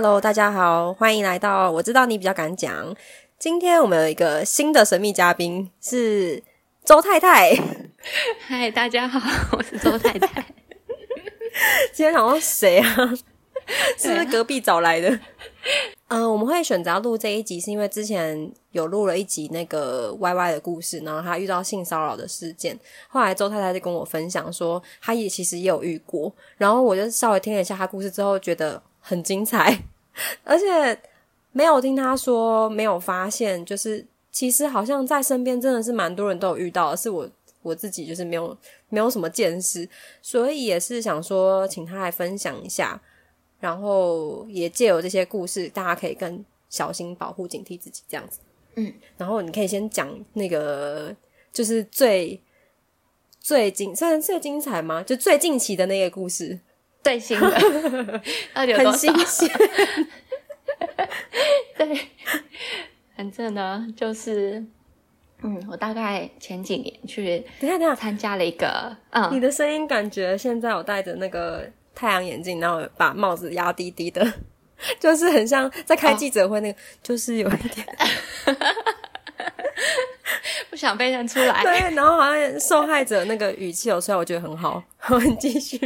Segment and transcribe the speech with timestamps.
[0.00, 2.94] Hello，大家好，欢迎来到我知道你比较敢讲。
[3.36, 6.40] 今天我们有一个新的神秘嘉宾是
[6.84, 7.52] 周太太。
[8.46, 9.18] 嗨，大家好，
[9.58, 10.40] 我是周太太。
[11.92, 12.94] 今天想说谁 啊？
[13.98, 15.18] 是不是隔壁找来的？
[16.06, 22.78] 嗯，我们会选择录这一集，是因为之前有录了一集那个 Y Y 的故事，然后他遇到性骚扰的事件。
[23.08, 26.32] 后来周太太就跟我分享说，他也其实也有遇过。
[26.56, 29.84] 然后我就稍微听了一下他故事之后，觉得很精彩，
[30.44, 31.00] 而且
[31.52, 37.26] 没有听他说，没有发现，就是其实好像在身边真的是蛮多人都有遇到，是我
[37.62, 38.54] 我自己就是没有
[38.90, 39.88] 没有什么见识，
[40.20, 43.00] 所以也是想说，请他来分享一下。
[43.60, 48.38] 然后也借由这些故事，大家可以更小心保护、警惕自己这样子。
[48.76, 51.12] 嗯，然后你可以先讲那个，
[51.52, 52.40] 就是最
[53.40, 55.02] 最精，虽然最精彩吗？
[55.02, 56.56] 就最近期的那个故事，
[57.08, 57.50] 最新的，
[58.52, 59.48] 很新鲜。
[61.78, 61.98] 对，
[63.16, 64.62] 反正呢，就是
[65.42, 67.94] 嗯，我大概前几年去，等下等下。
[67.94, 71.66] 参加了一个，嗯，你的声音感觉现在我戴着那个。
[71.94, 74.24] 太阳眼镜，然后把帽子压低低的，
[75.00, 77.84] 就是很像在开记者会那个，就是有一点
[80.70, 81.62] 不想被认出来。
[81.62, 84.82] 对，然后好像受害者那个语气有出来，我觉得很好。
[85.10, 85.78] 我们继续，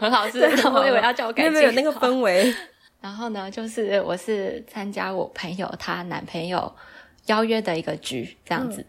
[0.00, 2.54] 很好，是，我以为要叫我改，没有那个氛围。
[3.00, 6.74] 然后呢，就是我是参加我朋友她男朋友
[7.26, 8.84] 邀约的一个局，这样子。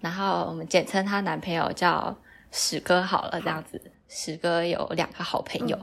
[0.00, 2.16] 然后我们简称她男朋友叫
[2.50, 3.80] 史哥好了，这样子。
[4.08, 5.78] 史哥有两个好朋友。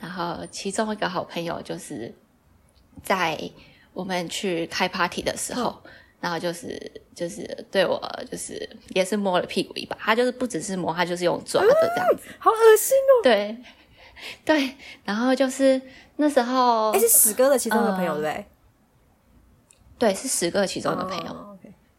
[0.00, 2.12] 然后其中一个好朋友就是
[3.04, 3.38] 在
[3.92, 5.80] 我们去开 party 的时候，
[6.22, 13.12] 然后就是就是对我就是也是摸了屁股一把，他就是不只是摸，他就是用抓的这样子，好恶心哦。
[13.22, 13.58] 对
[14.44, 14.74] 对，
[15.04, 15.78] 然后就是
[16.16, 18.46] 那时候，哎，是史哥的其中一个朋友对不对？
[19.98, 21.58] 对，是十个其中的朋友，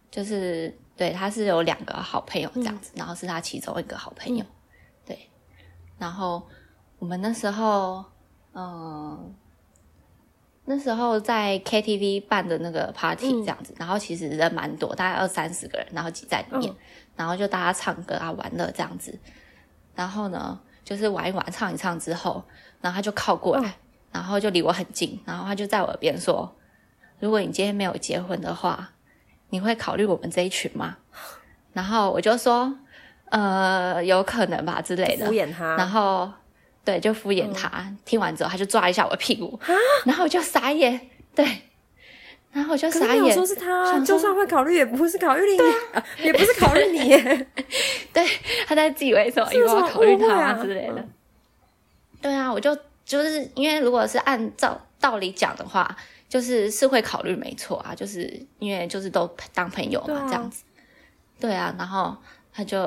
[0.10, 4.44] 就是对，他是有两个好朋友这样子，然后是他其中一个好朋友，
[5.06, 5.30] 对，
[6.00, 6.42] 然后。
[7.00, 8.06] 我们那时候，
[8.54, 9.36] 嗯，
[10.66, 16.74] 那时候在 KTV 办的那个 party 这样子，然后其实人蛮多，大概二三十个人，然后挤在里面，
[17.18, 19.20] 然后就大家唱歌啊、玩乐这样子。
[19.94, 22.44] 然后呢，就是玩一玩、唱一唱之后，
[22.80, 23.76] 然后他就靠过来，
[24.12, 26.56] 然后就离我很近，然后他就在我耳边说
[27.20, 28.92] ：“如果你今天没有结婚的话，
[29.50, 30.96] 你会考虑我们这一群吗？”
[31.74, 32.74] 然后我就说
[33.32, 36.32] ：“呃，有可能吧之类的。”敷衍他，然后。
[36.86, 37.94] 对，就敷衍他。
[38.06, 39.60] 听完之后，他就抓一下我的屁股，
[40.06, 41.10] 然后我就傻眼。
[41.34, 41.46] 对，
[42.52, 43.34] 然后我就傻眼。
[43.34, 45.60] 说是他，就算会考虑，也不是考虑你，
[45.94, 47.10] 啊也不是考虑你。
[48.14, 48.26] 对，
[48.68, 49.54] 他在自以为什么？
[49.54, 51.06] 因为我考虑他之类的。
[52.22, 55.96] 对啊，我就就是因为如果是按照道理讲的话，
[56.30, 60.64] 就是是会考虑没错啊，就是因为就是都当朋友嘛，这样子。
[61.40, 62.16] 对啊，然后
[62.54, 62.80] 他就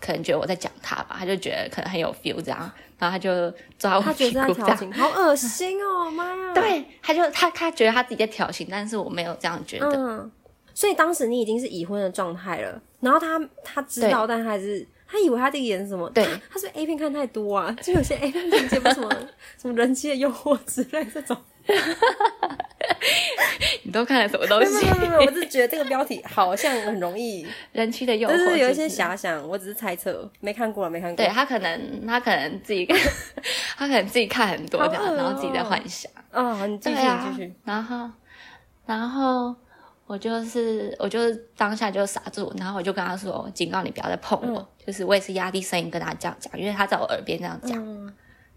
[0.00, 2.70] 可能觉得我在讲他吧，他就觉得可能很有 feel 这样。
[3.02, 6.54] 然后他就抓我屁股，这样好恶心哦，妈呀！
[6.54, 9.88] 对，他就他他觉得他自己在挑衅，但是我没有这样觉得。
[9.90, 10.30] 嗯，
[10.72, 16.08] 所以当时你已经是已婚的状态了，然后他他知道，但还是他以为他在演什么？
[16.10, 19.10] 对，他是不是 A 片看太多啊，就有些 A 片情节不什么
[19.60, 21.36] 什么人妻的诱惑之类这种。
[23.84, 24.84] 你都看了什么东西？
[24.84, 29.46] 没有没有没有，我只是觉得这个标题好像很容易 人气的诱惑，就是有一些遐想。
[29.48, 31.16] 我只是猜测，没看过了，没看过。
[31.16, 32.86] 对他可能他可能自己
[33.76, 36.10] 他可能自己看很多这样，然后自己在幻想。
[36.32, 37.54] 哦，你继续继续。
[37.64, 38.10] 然后
[38.86, 39.54] 然后
[40.06, 48.12] 我就是我就是当下就傻住，然后我就跟他说：“警告你不要再碰我。”就是我也是压低声音跟他这样讲，因为他在我耳边这样讲。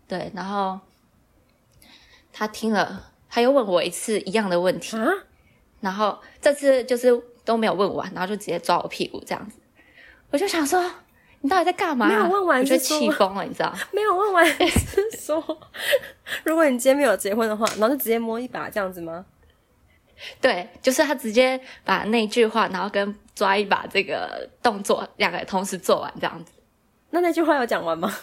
[0.08, 0.80] 对，然后。
[2.38, 4.98] 他听了，他又问我一次一样的问题，
[5.80, 9.58] 然后这次就是都没有问完，然后就直接抓我屁股这样子。
[10.32, 10.84] 我就想说，
[11.40, 12.08] 你到底在干嘛？
[12.10, 13.74] 没有问完就气疯了，你知道？
[13.94, 15.42] 没有问完是 说，
[16.44, 19.26] 如果你今天没有结婚的话，然后就直接摸一把这样子吗？
[20.42, 26.52] 对，就是他直接把那句话，然后跟抓一把这个动作两个同时做完这样子。
[27.12, 28.14] 那那句话有讲完吗？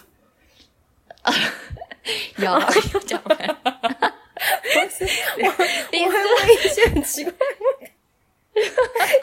[2.37, 2.51] 有
[2.93, 5.05] 有讲完，不是
[5.41, 7.33] 我，我会问一些很奇怪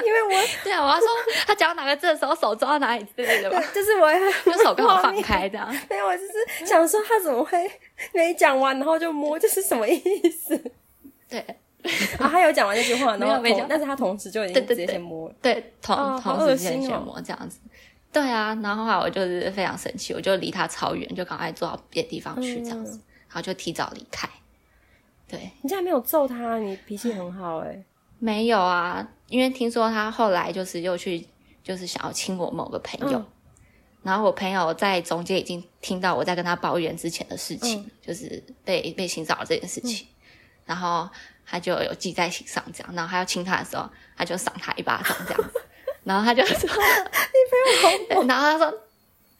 [0.04, 0.30] 因为我
[0.64, 1.06] 对啊，我要说
[1.46, 4.12] 他讲哪个字的时候手抓到哪里之类的吧，就是我
[4.44, 7.70] 就手刚好放开这样，没有，我就是想说他怎么会
[8.12, 10.00] 没讲完然后就摸，这是什么意
[10.30, 10.60] 思？
[11.28, 11.44] 对。
[12.18, 17.58] 啊，他有讲完那句话，然后没讲，但是他同时就已经直接先摸，对，同同时先先摸这样子。
[18.12, 22.92] 对啊，然后后来我就是非常生气，我就离他超远，就赶快坐到别的地方去这样子，
[23.28, 24.28] 然后就提早离开。
[25.28, 27.84] 对，你竟然没有揍他，你脾气很好哎。
[28.18, 31.24] 没有啊，因为听说他后来就是又去，
[31.62, 33.24] 就是想要亲我某个朋友，
[34.02, 40.06] 然后我朋友在中间已经听到我在跟他抱怨之前的事情，就是被被性骚扰这件事情，
[40.66, 41.08] 然后
[41.46, 45.62] 他就有记在心上，这样，然后他要亲他的时候，他就赏他一巴掌这样子，
[46.04, 46.66] 然后他就说 你
[48.08, 48.70] 不用然后他说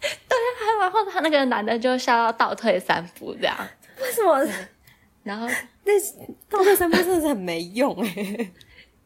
[0.00, 3.56] 对啊，然后他那个男的就笑到倒退三步这样，
[4.00, 4.46] 为什么？
[5.22, 5.46] 然后
[5.84, 5.92] 那
[6.48, 8.50] 倒退三步真的是很没用哎。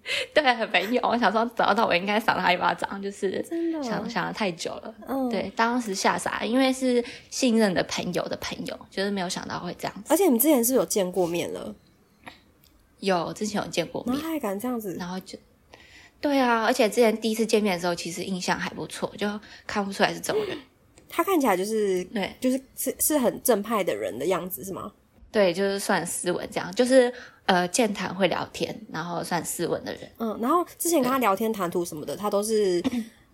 [0.34, 1.02] 对，很没用。
[1.10, 4.94] 我想说，找到我应该赏他一巴掌，就是真的想想的太久了。
[5.08, 10.02] 嗯，对，当时吓傻，因为是信任的朋友的朋友，就是没有想到会这样子。
[10.12, 11.74] 而且你们之前是有见过面了？
[13.00, 14.94] 有，之前有见过面，他还敢这样子？
[14.98, 15.38] 然后就，
[16.24, 19.28] 对啊，而且之前第一次见面的时候，其实印象还不错，就
[19.66, 20.56] 看不出来是这种人。
[21.06, 24.90] 他看起来就是对，就是是是很正派的人的样子，是吗？
[25.30, 27.12] 对，就是算斯文这样，就是
[27.44, 30.10] 呃，健谈会聊天，然后算斯文的人。
[30.16, 32.82] 嗯，然后之前跟他聊天谈吐什么的，他都是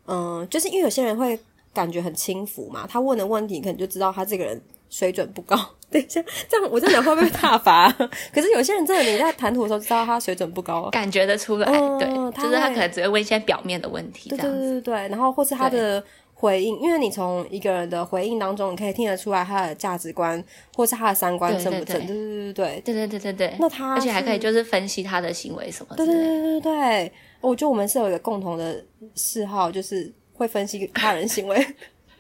[0.09, 1.39] 嗯，就是因为有些人会
[1.73, 5.57] 感觉很轻浮嘛，他问的问题可能就知道他这个人水准不高。
[5.91, 7.91] 等一下，这样我这样讲会不会大罚？
[8.33, 11.67] 可是有些人真的你在谈吐的时候知道他水准不高，感觉得出来。
[11.99, 12.07] 对，
[12.43, 16.03] 就是他可能只会问一些表面的问题，对对对对，然后或是他的。
[16.33, 20.43] 回应，因为你从一个人的回应当中，你可以听得出来他的价值观，
[20.75, 21.99] 或是他的三观正不正。
[22.07, 23.57] 对对对对对对对对对。
[23.61, 25.95] 那他而且还可以就是分析他的行为什么。
[25.97, 27.13] 对对对对对。
[27.43, 28.83] 我觉得我们是有一个共同的
[29.15, 31.63] 嗜好，就是会分析他人行为。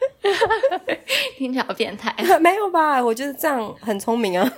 [1.36, 2.14] 听起来好变态。
[2.40, 3.02] 没有吧？
[3.02, 4.52] 我觉得这样很聪明啊。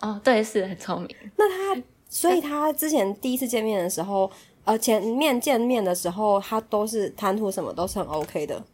[0.00, 1.16] 哦，对，是很聪明。
[1.36, 4.30] 那他，所以他之前第一次见面的时候，
[4.64, 8.64] 呃，前面见面的时候，他都是谈吐什么都是很 OK 的。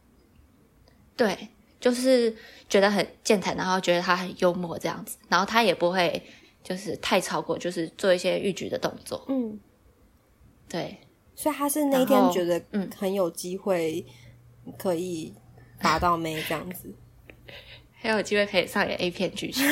[1.15, 1.49] 对，
[1.79, 2.35] 就是
[2.67, 6.21] 觉得很健谈，然后觉得他很幽默这样子，然后他也不会
[6.63, 9.23] 就是太超过，就是做一些欲举的动作。
[9.27, 9.59] 嗯，
[10.67, 10.97] 对，
[11.35, 14.05] 所以他是那天觉得嗯很有机会
[14.77, 15.33] 可以
[15.79, 16.93] 达到妹这样子，
[18.01, 19.65] 很有机会可以上演 A 片剧情。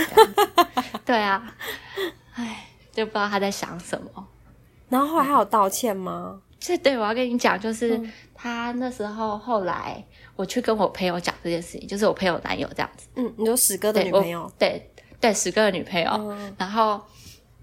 [1.05, 1.55] 对啊，
[2.33, 4.27] 唉，就不知道他在想什么。
[4.89, 6.41] 然后后来还有道歉吗？
[6.59, 8.01] 这对我要跟你讲，就是
[8.33, 10.03] 他那时候后来。
[10.37, 13.07] 我去跟我朋友讲这件事情，就是我朋友男友这样子。
[13.15, 14.51] 嗯，你说史哥的女朋友？
[14.59, 14.87] 对
[15.19, 16.37] 对，史哥的女朋友。
[16.59, 17.01] 然后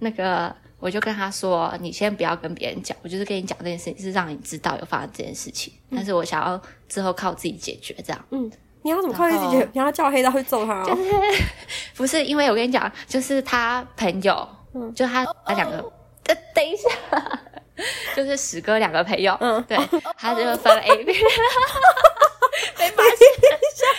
[0.00, 0.52] 那个
[0.84, 5.72] 我就跟他说：“你先不要跟别人讲，我就是跟你讲这件事情，是让你知道有发生这件事情。
[5.90, 6.60] 但是我想要
[6.90, 8.52] 之后靠自己解决，这样。”嗯，
[8.82, 9.70] 你要怎么靠自己解决？
[9.72, 10.84] 你要叫黑道去揍他？
[10.84, 11.10] 就是
[11.96, 15.82] 不是因为我跟你讲，就是他朋友，嗯，就他他两个。
[16.22, 16.86] 等等一下，
[18.14, 19.78] 就是史哥两个朋友，嗯，对，
[20.18, 21.14] 他就分 A B。
[22.76, 23.48] 被发现，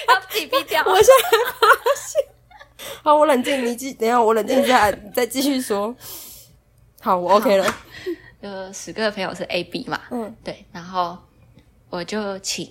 [0.09, 0.83] 要自己逼掉。
[0.85, 2.23] 我现在发现，
[3.01, 5.95] 好，我冷静，你继，等下我冷静一下，你再继续说。
[7.06, 7.75] 好，我 OK 了。
[8.42, 11.16] 就十个朋友是 A B 嘛，嗯，对，然后
[11.92, 12.68] 我就请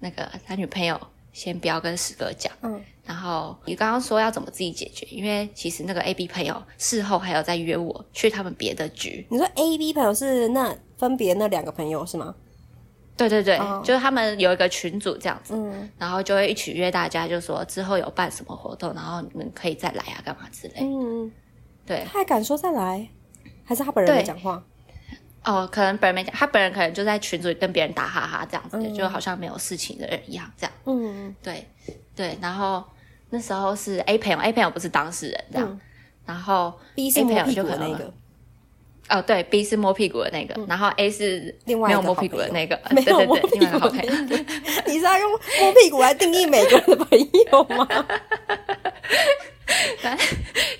[0.00, 0.98] 那个他女朋友
[1.34, 9.26] 先不要跟十个讲，嗯，然后你刚刚说要怎么自己解决，因为其实那个 A B 朋友事后还有在约我去他们别的局。
[9.28, 12.34] 你说 A B 朋友是那分别那两个朋友是吗？
[13.18, 20.76] 对对对，就是他们有一个群组这样子，嗯然后就会一起约大家，就说之后有办什么活动，然后你们可以再来啊，干嘛之类。
[20.80, 21.30] 嗯，
[21.84, 22.02] 对。
[22.10, 23.06] 他还敢说再来？
[23.64, 24.62] 还是他本人没讲话？
[25.44, 30.72] 哦，可能本人没讲，他本人可能就在群组里跟别人打哈哈这样子，就好像没有事情的人一样这样。
[30.86, 31.68] 嗯，对
[32.16, 32.38] 对。
[32.40, 32.82] 然后
[33.30, 35.80] 那时候是 A 朋友，A 朋友不是当事人这样，
[36.24, 38.12] 然后 B 是摸屁股的那个。
[39.10, 44.44] 哦，对，B 是摸屁股的那个，然后 A 是另外没有摸屁股的那个，没有摸屁股的那个。
[44.86, 47.86] 你是要用摸屁股来定义每个人的朋友吗？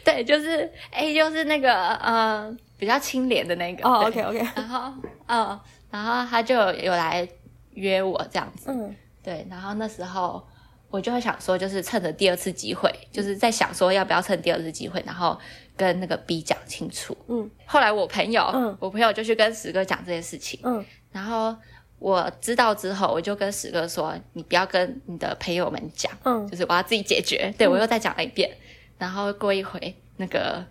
[0.03, 3.89] 对，就是 A 就是那个呃比较清廉的那个。
[3.89, 4.39] 哦，OK OK。
[4.55, 4.93] 然后
[5.27, 7.29] 嗯，然后他就有来
[7.73, 8.71] 约我这样子。
[8.71, 10.43] 嗯，对，然后那时候。
[10.91, 15.37] 我就会想说，就是趁着第二次机会，就是在想说要不要趁第二次机会，然后
[15.77, 17.17] 跟那个 B 讲清楚。
[17.27, 20.61] 嗯，后来我朋友，嗯，我朋友就去跟石哥讲这件事情。
[20.63, 21.53] 嗯，然后
[21.99, 28.49] 我知道之后，我就跟史哥说：“你不要跟你的朋友们讲，嗯，就是我要自己解决。”对我又再讲了一遍。
[28.97, 30.65] 然后过一回，那个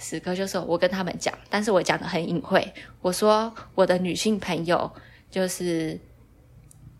[0.00, 2.72] 史哥就说：“我跟他们讲，但是我讲的很隐晦。
[3.00, 4.90] 我说我的女性朋友
[5.30, 5.96] 就是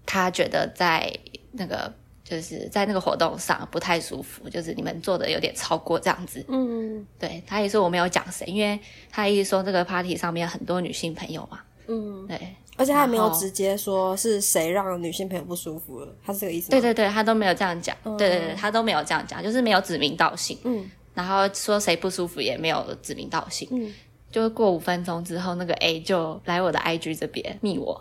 [0.07, 1.13] 她觉得在
[1.51, 1.93] 那个。”
[2.23, 6.45] 就是在那个活动上不太舒服，就是你们做的有点超过这样子。
[6.47, 8.79] 嗯，对他也说我没有讲谁，因为
[9.11, 11.59] 他一直说这个 party 上面很多女性朋友嘛。
[11.89, 12.39] 嗯，对，
[12.77, 16.71] 而且他也没有直接说是谁让女性朋友不舒服了，他是这个意思。
[16.71, 17.97] 对对对，他都没有这样讲。
[18.17, 20.57] 对对对，他都没有这样讲，就是没有指名道姓。
[20.63, 20.89] 嗯，
[21.21, 23.69] 然后说谁不舒服也没有指名道姓。
[23.71, 23.93] 嗯，
[24.33, 28.01] 就过五分钟之后，那个 A 就来我的 IG 这边密我，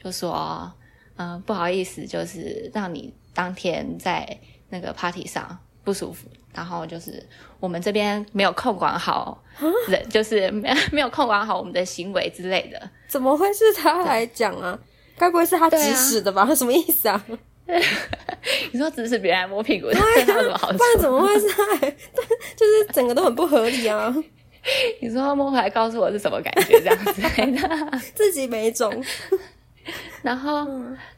[0.00, 0.72] 就说，
[1.16, 7.26] 嗯，不好意思，就是让你当天在那个 party 上不舒服，然后就是
[7.58, 9.42] 我们这边没有控管好
[9.88, 12.90] 人，就是没 没有控管好我们的行为之类的。
[13.08, 14.78] 怎么会是他来讲啊？
[15.18, 16.44] 该不会是他指使的吧？
[16.46, 17.24] 他什么意思啊？
[18.72, 20.78] 你说指使别人摸屁股，对他有什么好处？
[20.78, 21.76] 不然怎么会是他？
[22.56, 24.14] 就是整个都很不合理啊！
[25.00, 26.78] 你说摸回来告诉我是什么感觉？
[26.80, 29.02] 这样子的，自己没种。
[30.22, 30.66] 然后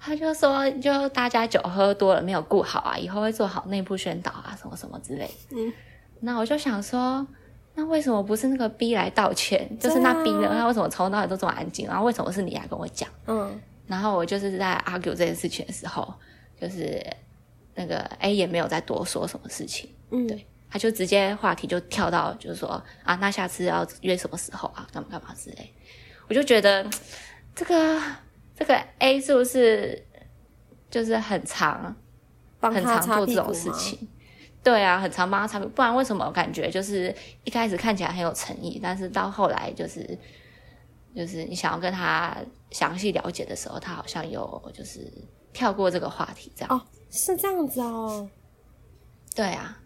[0.01, 5.31] 他就说，就大家酒喝多了没有顾好啊，以后会做好内部宣导啊，什么什么之类。
[5.51, 5.73] 嗯，
[6.21, 7.25] 那我就想说，
[7.75, 9.77] 那为什么不是那个 B 来道歉？
[9.79, 10.49] 就是那 B 呢？
[10.59, 11.87] 他为什么从头到尾都这么安静？
[11.87, 13.09] 然后为什么是你来跟我讲？
[13.29, 16.13] 嗯，然后我就是在 argue 这件事情的时候。
[16.61, 17.05] 就是
[17.75, 25.73] 那个 A 也没有再多说什么事情，嗯，对，他就直接话题就跳到就是说啊，那下次要约什么时候啊，干嘛干嘛之类，
[26.29, 26.89] 我就觉得
[27.55, 28.01] 这个
[28.55, 30.03] 这个 A 是不是
[30.91, 31.95] 就是很长
[32.61, 34.09] 很常做这种事情？
[34.65, 40.19] 对啊，很常帮他擦屁股，不然为什么感觉就是一开始看起来很有诚意，但是到后来就是
[41.15, 42.37] 就是你想要跟他
[42.71, 45.13] 详细了解的时候，他好像有就是。
[45.57, 48.29] 跳过这个话题，这样哦，是这样子哦，
[49.35, 49.81] 对啊，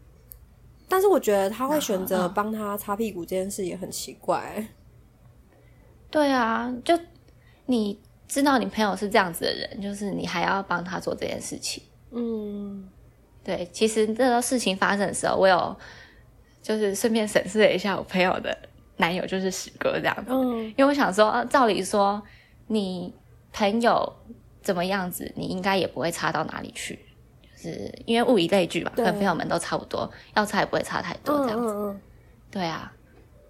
[0.89, 4.67] 但是我觉得他会选择帮他擦屁股这件事也很奇怪。
[6.11, 6.99] 对啊，就
[7.67, 7.97] 你
[8.27, 11.81] 知道你朋友是这样子的人，就是你还要帮他做这件事情。
[12.11, 12.91] 嗯，
[13.45, 15.77] 对，其实这个事情发生的时候，我有
[16.61, 18.59] 就是顺便审视了一下我朋友的
[18.97, 20.33] 男友，就是史哥这样子。
[20.33, 22.21] 嗯，因为我想说，照理说
[22.67, 23.15] 你
[23.53, 24.17] 朋友。
[24.63, 26.99] 怎么样子，你应该也不会差到哪里去，
[27.57, 31.97] 就是因为物以类聚嘛，跟朋友们都差不多，要差也不会差太多这样子。
[32.51, 32.93] 对啊，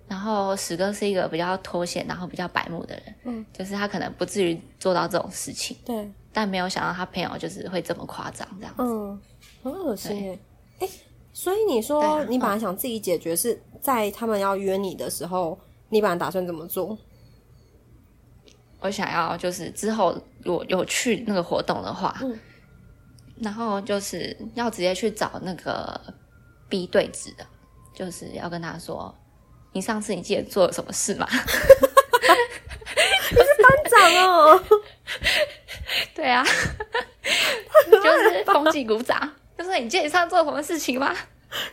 [0.07, 9.21] 然后史哥是一个比较脱线，然后比较白目的人，嗯，就是他可能不至于做到这种事情，对，但没有想到他朋友就是会这么夸张这样子，嗯，
[9.63, 10.39] 很恶心
[10.79, 10.89] 哎，
[11.33, 16.97] 所以你说你本来想自己解决，是在他们要约你的时候，你本来打算怎么做？
[18.81, 22.15] 我想要就是之后有有去那个活动的话，
[23.41, 25.99] 然后就是要直接去找那个
[26.69, 27.47] B 对子的，
[27.95, 29.15] 就是要跟他说
[29.73, 31.27] ：“你上次你记得做了什么事吗？”
[33.31, 34.65] 你 是班长哦，
[36.15, 36.45] 对啊，
[37.91, 41.15] 就是风纪鼓掌，就是你记得你上次做什么事情吗？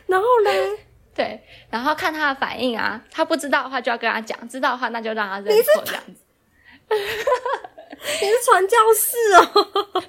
[0.06, 0.78] 然后嘞，
[1.14, 6.20] 对，然后看他的反应啊，他不知道的话就要跟他讲，知道的话那就让他认错这样子。
[8.20, 10.02] 你是传教士哦，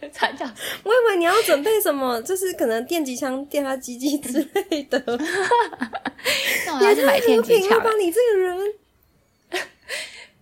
[0.12, 0.44] 传教。
[0.82, 4.98] 我以为你要准备什么，就是可能电击枪电他鸡鸡之类的。
[6.66, 7.78] 那我要去买电击枪。
[7.82, 8.74] 吧，你这个人，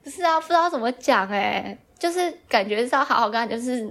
[0.03, 3.89] 不是啊，不知道怎么讲哎，就是感觉是要好好跟他，就是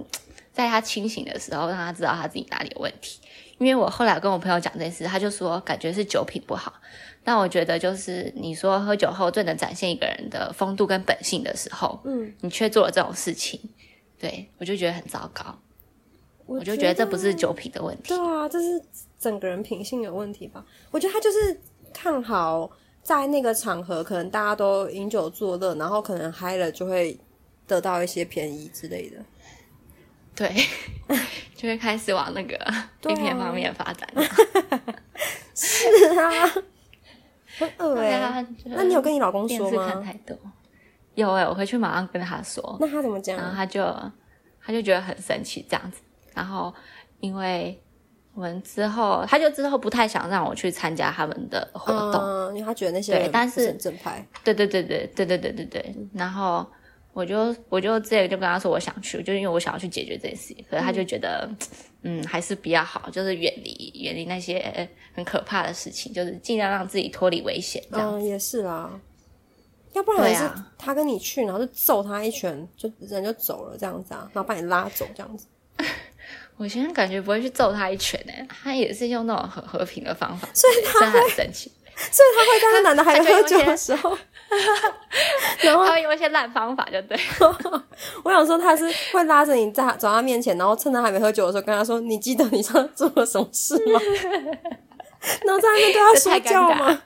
[0.52, 3.20] 在他清醒的时候，让他知道他自己哪里有问题。
[3.58, 6.74] 因为我后来跟我朋友讲这件事，他就说感觉是酒品不好。
[7.24, 13.58] 但我觉得，就是你说喝酒后最能展现一个人的风度跟本性的时候，嗯，你却做了这种事情，
[14.18, 15.58] 对我就觉得很糟糕。
[16.46, 18.82] 我就觉得这不是酒品的问题，对啊，这是
[19.18, 20.62] 整个人品性有问题吧？
[20.90, 21.58] 我觉得他就是
[21.94, 22.70] 看好
[23.02, 27.18] 在那个场合，可能大家都饮酒作乐，然后可能嗨了就会
[27.66, 29.16] 得到一些便宜之类的。
[30.36, 30.54] 对，
[31.56, 32.54] 就会开始往那个
[33.08, 34.06] 一片方面发展。
[35.54, 36.54] 是啊。
[37.58, 39.88] 很恶哎，那你有跟你老公说吗？
[39.88, 40.36] 看太多，
[41.14, 42.76] 有哎，我回去马上跟他说。
[42.80, 43.36] 那他怎么讲？
[43.36, 43.84] 然后他就
[44.64, 46.00] 他就觉得很生气这样子。
[46.34, 46.74] 然后
[47.20, 47.80] 因为
[48.34, 54.26] 我们之后，他就之后不太想让我去参加他们的活动，因为他觉得那些对但是正派。
[54.42, 55.94] 对对对对对对对对对。
[56.12, 56.66] 然后
[57.14, 60.62] 我就我就这个就跟他说我想去，就因为我想要去解决这件事情。
[60.68, 61.48] 可是他就觉得。
[62.06, 67.82] 嗯，还是比较好，就是远离远离那些很可怕的事情，就是尽量让自己脱离危险。
[67.92, 69.00] 嗯，也是啦，
[69.94, 75.46] 要不然也是他跟你去，然后就揍他一拳，就人就走了这样子啊，然后把你拉走这样子。
[76.58, 81.72] 我现在感觉不会去揍他一拳诶，他也是用那种很和平的方法，所以他很生气。
[81.96, 84.14] 所以他会在那男的还没喝酒的时候，
[85.62, 87.18] 然后他会用一些烂方法，就对。
[88.24, 94.00] 我想说他是会拉着你在走他面前，然后趁他还没喝酒的时候跟他说：“你记得你上次做了什么事吗？”
[95.46, 97.02] 然后在那边对他说教吗？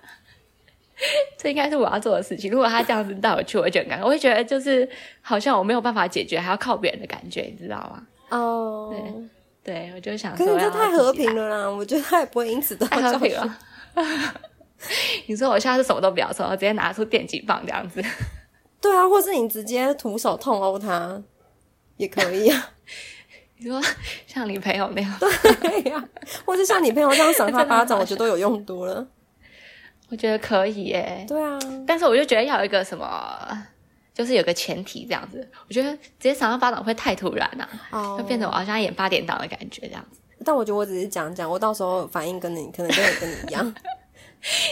[1.38, 2.50] 这应该是我要做的事情。
[2.50, 4.05] 如果他这样子带我去，我会觉得尴尬。
[4.05, 4.88] 我会觉得就是
[5.23, 8.02] 好像我没有办法解决，还要靠别人的感觉，你知道吗？
[8.31, 8.93] 哦，
[9.62, 11.71] 对，对我就想，可是这太和平了啦。
[11.71, 13.33] 我觉得他也不会因此得到教训。
[15.26, 18.02] 你说我下次什么都不要说，直接拿出电击棒这样子。
[18.80, 21.20] 对啊，或是你直接徒手痛殴他
[21.97, 22.70] 也可以啊。
[23.61, 23.82] 你说
[24.26, 26.08] 像你朋友那样， 对呀、
[26.44, 29.04] 或是像你朋友这样赏他巴掌，我觉得都有用多了。
[30.11, 31.25] 我觉得可以耶。
[31.28, 33.66] 对啊，但是我就觉得要有一个什么，
[34.14, 35.47] 就是有个前提这样子。
[35.68, 40.20] 我觉得直接赏他巴掌会太突然了、哦会变成我好像演八点档的感觉这样子。
[40.44, 43.75] 但我觉得我只是讲讲，我到时候反应跟你可能跟跟你一样。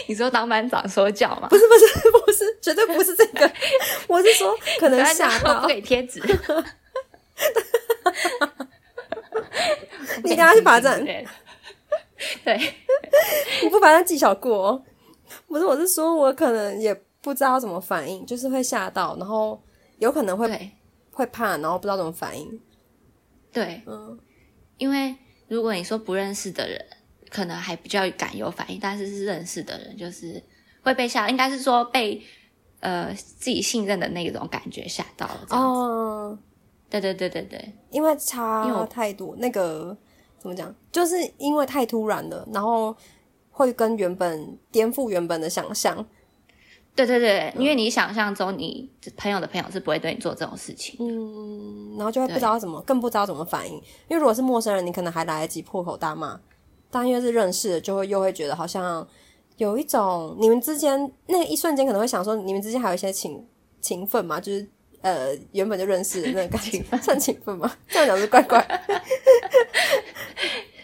[0.07, 1.47] 你说当班长说教吗？
[1.49, 3.51] 不是不是不是，绝对不是这个。
[4.07, 6.21] 我是说，可能吓到不给贴纸。
[10.23, 11.23] 你等下去罚站，对，
[13.61, 14.83] 你不把它技巧过、哦。
[15.47, 19.61] 不是，我是说我可能也不知道怎么反应，就是会吓到，然后
[19.99, 20.71] 有可能会
[21.11, 22.59] 会怕，然后不知道怎么反应。
[23.51, 24.17] 对，嗯，
[24.77, 25.15] 因为
[25.47, 26.83] 如果你说不认识的人，
[27.29, 30.41] 可能还比较敢有反应，但是是认识的人，就是
[30.81, 32.21] 会被吓，应该是说被
[32.79, 35.47] 呃自己信任的那种感觉吓到了。
[35.49, 36.39] 哦，哦，
[36.89, 38.15] 对对对对对，因为
[38.65, 39.95] 因为太多，那个
[40.39, 40.73] 怎么讲？
[40.91, 42.95] 就是因为太突然了，然后
[43.51, 46.05] 会跟原本颠覆原本的想象。
[46.95, 50.95] 对对对，因为你想象中你朋友的朋友是不会对你做这种事情。
[50.99, 53.75] 嗯，然后就会不知道怎么，更不知道怎么反应。
[54.07, 56.39] 因为如果是陌生人，你可能还来得及破口大骂，
[56.89, 59.05] 但因为是认识的，就会又会觉得好像
[59.57, 63.45] 有一种你们之间那一瞬间可能会想说，你们之间还有一些情
[63.81, 64.67] 情分嘛，就是
[65.01, 67.71] 呃原本就认识的那个感情，算情分吗？
[67.89, 68.65] 这样讲是怪怪。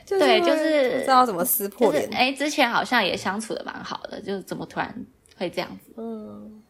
[0.06, 2.06] 就对就是不知道怎么撕破脸。
[2.06, 5.06] 就是哎，之前好像也相处的蛮好的，就是怎么突然
[5.38, 5.94] 会这样子？
[5.98, 6.62] 嗯，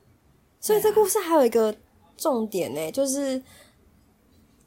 [0.59, 1.75] 所以这故事还有一个
[2.15, 3.41] 重点呢，就是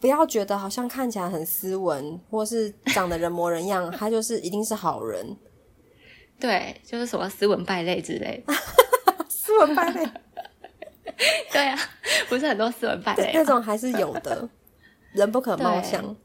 [0.00, 5.36] 不要觉得好像看起来很斯文，或是长得人模人样，他就是一定是好人。
[6.38, 8.54] 对，就是什么斯文败类之类的。
[9.28, 10.06] 斯文败类
[11.50, 11.78] 对啊，
[12.28, 14.48] 不是很多斯文败类吗那种还是有的，
[15.12, 16.16] 人不可貌相。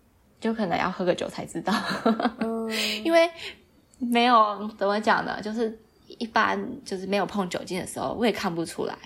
[0.41, 1.71] 就可能要喝个酒才知道，
[2.39, 2.67] 嗯，
[3.03, 3.29] 因为
[3.99, 5.79] 没有怎么讲呢，就是
[6.17, 8.97] 一般就是没有碰酒精的时候，我也看不出来。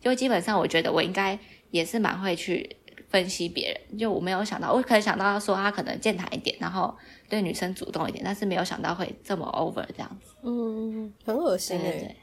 [0.00, 1.38] 就基本上，我觉得我应该
[1.70, 2.77] 也是蛮会去
[3.08, 3.98] 分析别人。
[3.98, 6.96] 就我没有想到，我可能想到他说他可能健谈一点，然后
[7.28, 10.32] 对女生主动一点，但是没有想到会这么 over 这样子。
[10.42, 12.16] 嗯，很恶心哎、对对对。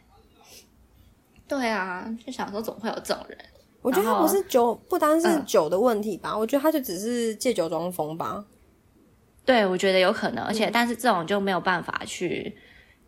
[1.48, 3.38] 对啊，就想说怎么会有这种人？
[3.82, 8.44] 我觉得他不是酒，不单是嗯酒的问题吧，我觉得他就只是借酒装疯吧。
[9.46, 12.58] 对，我觉得有可能，而嗯且、但是这种就没有办法去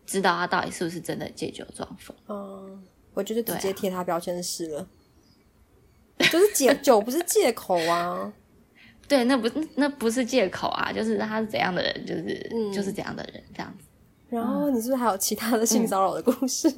[0.06, 2.16] 知道他到底是不是真的借酒装疯。
[2.28, 2.80] 嗯，
[3.12, 4.86] 我觉得直接贴他标签是了，
[6.18, 8.32] 就是借酒不是借口啊。
[9.08, 13.84] 对，那不那不是借口啊，就是他是怎样的人，就是、嗯就是怎样的人，这样子，
[14.28, 16.70] 然后你是不是还有其他的性骚扰的故事？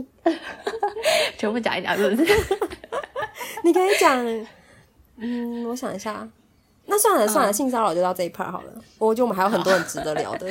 [1.36, 2.32] 全部讲一讲，是不是？
[3.64, 4.24] 你可以讲，
[5.16, 6.28] 嗯，我想一下。
[6.86, 8.72] 那算了算了，性骚扰就到这一 part 好了。
[8.98, 10.48] 我觉得我们还有很多很值得聊的。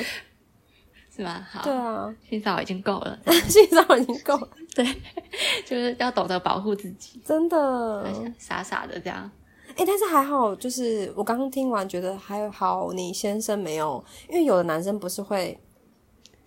[1.19, 1.45] 是吗？
[1.51, 4.85] 好，对啊，性骚扰已经够了， 性骚扰已经够了， 对，
[5.65, 8.05] 就是要懂得保护自己，真的。
[8.37, 9.29] 傻傻的这样。
[9.75, 15.59] 哎、但是还好，就是我刚刚听完觉得还好，你先生没有，因为有的男生不是会。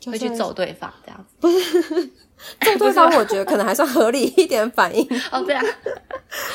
[0.05, 2.11] 会去揍对方这样子
[2.61, 5.07] 揍对方，我觉得可能还算合理一点反应。
[5.31, 5.65] 哦，这样，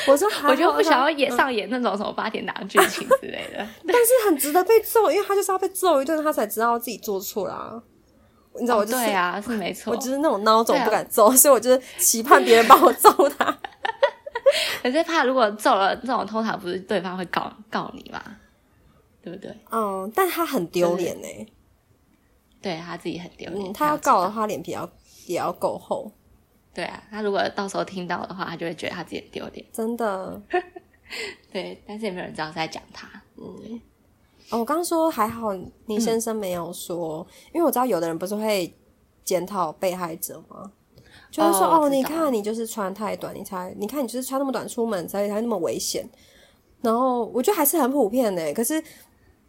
[0.06, 3.66] 我说，我就不想要演嗯上演那种什么八点档剧情之类的。
[3.86, 7.82] 但是很值得被揍，因为他就是要被揍一顿，他才知道自己做错啦。
[8.58, 9.96] 你知道，我就是、对啊，是没错我。
[9.96, 13.58] 就是那种孬种不敢揍，所以我就是期盼别人帮我揍他。
[14.82, 18.22] 可是怕如果揍了这种，通常不是对方会告告你嘛，
[19.22, 19.54] 对不对？
[19.70, 21.28] 嗯，但他很丢脸呢。
[22.60, 23.70] 对他自己很丢脸。
[23.70, 24.88] 嗯，他要告的话，脸皮要
[25.26, 26.10] 也要够厚，
[26.74, 29.64] 对啊，他如果到时候听到的话，他就会觉得他自己很丢脸。
[29.72, 30.40] 真的。
[31.52, 33.08] 对，但是也没有人知道是在讲他。
[34.50, 35.54] 哦，我刚刚说还好，
[35.86, 38.74] 你先生没有说，因为我知道有的人不是会
[39.24, 40.72] 检讨被害者吗？
[41.30, 46.08] 就是说，哦，你看你就是穿太短，你才你看你就是穿那么短出门，所以才那么危险。
[46.80, 48.82] 然后我觉得还是很普遍的，可是，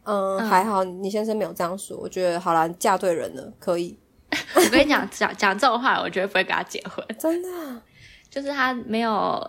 [0.04, 3.98] 嗯，还好你先生没有这样说，我觉得好啦，嫁对人了，可以，
[4.56, 7.06] 我跟你讲，讲讲这种话，我绝对不会跟他结婚。
[7.18, 7.82] 真的。
[8.30, 9.42] 就是他没有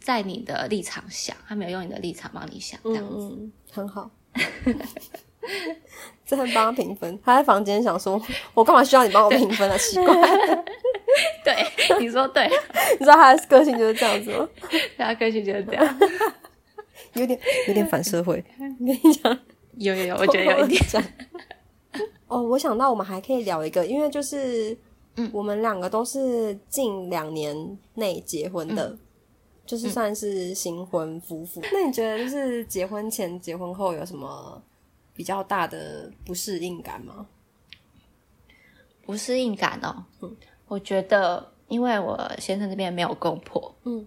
[0.00, 3.28] 在你的立场想，他没有用你的立场帮你想，这样子。
[3.38, 4.10] 嗯，很好。
[6.26, 8.20] 真的帮他评分，他在房间想说
[8.52, 9.78] ：“我干嘛需要你帮我评分啊？
[9.78, 10.14] 奇怪，
[11.42, 12.46] 对，你说对，
[12.98, 14.48] 你知道他的个性就是这样子吗？
[14.98, 15.98] 他个性就是这样。
[17.14, 18.44] 有点有点反社会。
[18.58, 19.38] 我跟你讲，
[19.78, 20.84] 有有有，我觉得有一点。
[20.90, 21.04] 点。
[22.26, 24.76] 哦，我想到我们还可以聊一个，因为就是
[25.16, 27.56] 嗯，我们两个都是近两年
[27.94, 28.94] 内结婚的，
[29.68, 31.60] 就是算是新婚夫妇。
[31.72, 34.60] 那你觉得就是结婚前、结婚后有什么
[35.14, 37.26] 比较大的不适应感吗？
[39.04, 44.06] 不适应感哦，嗯，我觉得因为我先生这边没有公婆，嗯，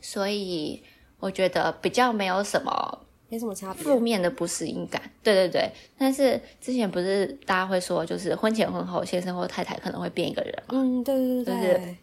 [0.00, 0.82] 所以
[1.20, 3.06] 我觉得比较没有什么。
[3.32, 5.70] 没什么差别，负面的不适应感，对对对。
[5.96, 10.70] 但是之前不是大家会说，就是婚前婚后，先生或太太可能会变一个人嘛？
[10.70, 11.96] 嗯，对对对对。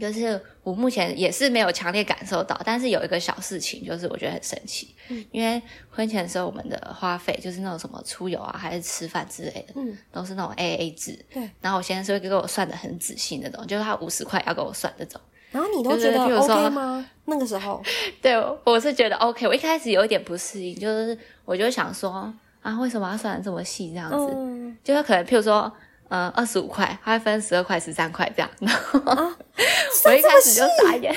[0.00, 4.94] 就是我目前也是没有强烈感受到，但是有一个小事情，就是我觉得很神奇。
[5.08, 5.24] 嗯。
[5.30, 5.60] 因为
[5.90, 11.18] 婚前的时候，我们的花费就是那种什么出游啊，还是吃饭之类的，嗯，都是那种 A A 制。
[11.30, 11.48] 对。
[11.60, 15.20] 然后我先生是会给我算的很仔细那种，就是他五十块要给我算那种。
[15.50, 17.04] 然后你都觉得 OK 吗？
[17.24, 17.82] 那个时候，
[18.22, 18.34] 对，
[18.64, 19.46] 我是觉得 OK。
[19.48, 22.32] 我一开始有一点不适应，就是我就想说
[22.62, 24.76] 啊，为什么要算的这么细这样子？
[24.84, 25.72] 就是可能譬如说，
[26.10, 28.50] 呃，二十五块，它会分十二块、十三块这样。
[28.60, 29.00] 然后
[30.04, 31.16] 我一开始就傻眼，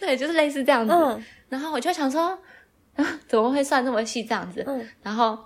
[0.00, 1.22] 对，就是类似这样子。
[1.48, 2.36] 然后我就想说，
[2.96, 4.66] 啊，怎么会算那么细这样子？
[5.02, 5.38] 然后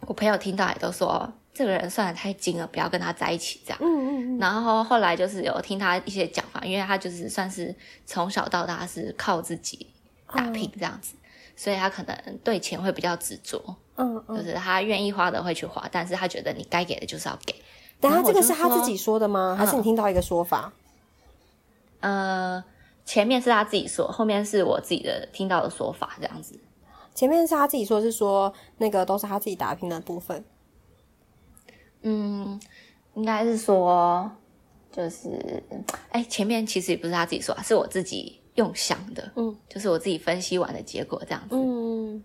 [0.00, 1.32] 我朋友听到也都说。
[1.58, 3.78] 这个人算的太精了，不要跟他在一起这样。
[3.80, 4.38] 嗯嗯嗯。
[4.38, 9.86] 然后后来就是有听他一些讲法，因为他就是算是从小到大是靠自己
[10.30, 11.14] 打拼这样子，
[11.56, 13.76] 所以他可能对钱会比较执着。
[13.96, 14.36] 嗯嗯。
[14.36, 17.54] 就是他愿意花的会去花，但是他觉得你该给的就是要给。
[17.98, 19.56] 但他这个是他自己说的吗？
[19.58, 20.72] 还是你听到一个说法？
[22.00, 22.62] 呃，
[23.06, 26.60] 前面是他自己说，后面是我自己的听到的说法这样子。
[27.14, 30.44] 前面是他自己说，是说那个都是他自己打拼的部分。
[32.02, 32.60] 嗯，
[33.14, 34.30] 应该是说，
[34.92, 35.62] 就是，
[36.10, 42.22] 哎，前面其实也不是他自己说，是我自己用想的，嗯，就是我自己分析完的结果这样子，嗯，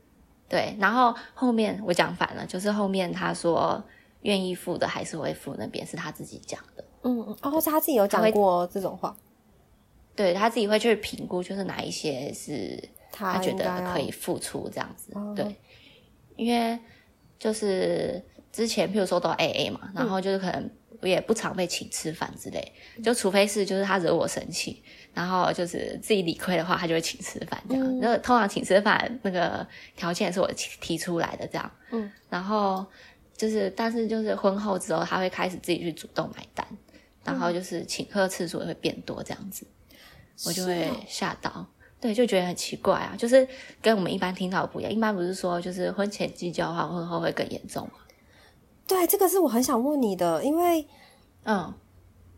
[0.50, 3.82] 对，然后后面我讲反了，就是后面他说
[4.24, 9.16] 愿意付的还是会付，那边是他自己讲的，嗯嗯，哦，是他自己有讲过这种话，
[10.16, 15.56] 对他自己会去评估，就是哪一些是他觉得可以付出这样子，对，
[16.36, 16.78] 因为
[17.40, 18.22] 就是。
[18.54, 28.00] 之前譬如说都 A A 嘛，然后就是可能我也不常被请吃饭之类，就除非是就是他惹我生气，然后就是自己理亏的话，他就会请吃饭这样。
[28.00, 31.72] 那通常请吃饭那个条件是我提出来的这样。
[31.92, 32.86] 嗯，然后
[33.36, 36.66] 就是但是就是婚后之后，他会开始自己去主动买单，
[37.24, 39.66] 然后就是请客次数也会变多这样子，
[40.46, 41.66] 我就会吓到，
[42.00, 43.48] 对，就觉得很奇怪啊，就是
[43.82, 47.94] 跟我们一般听到不一样，一般不是说就是婚前计较的话，婚后会更严重吗？
[48.88, 50.86] 对，这个是我很想问你的，因为，
[51.46, 51.74] 嗯，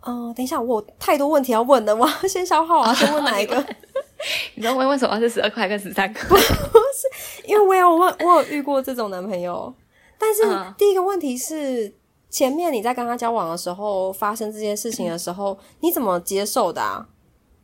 [0.05, 3.55] 嗯，等一下，我太多问题要问了，我要先消化，我要先问哪一个？
[4.55, 6.27] 你知道问为什么是十二块跟十三块？
[6.27, 9.73] 不是，因为我有问，我有遇过这种男朋友，
[10.17, 10.41] 但是
[10.77, 11.93] 第一个问题是，
[12.29, 17.07] 前面你在跟他交往的时候发生这件事情的时候，你怎么接受的啊？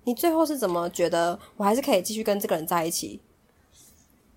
[0.06, 3.22] 你最后是怎么觉得我还是可以继续跟这个人在一起？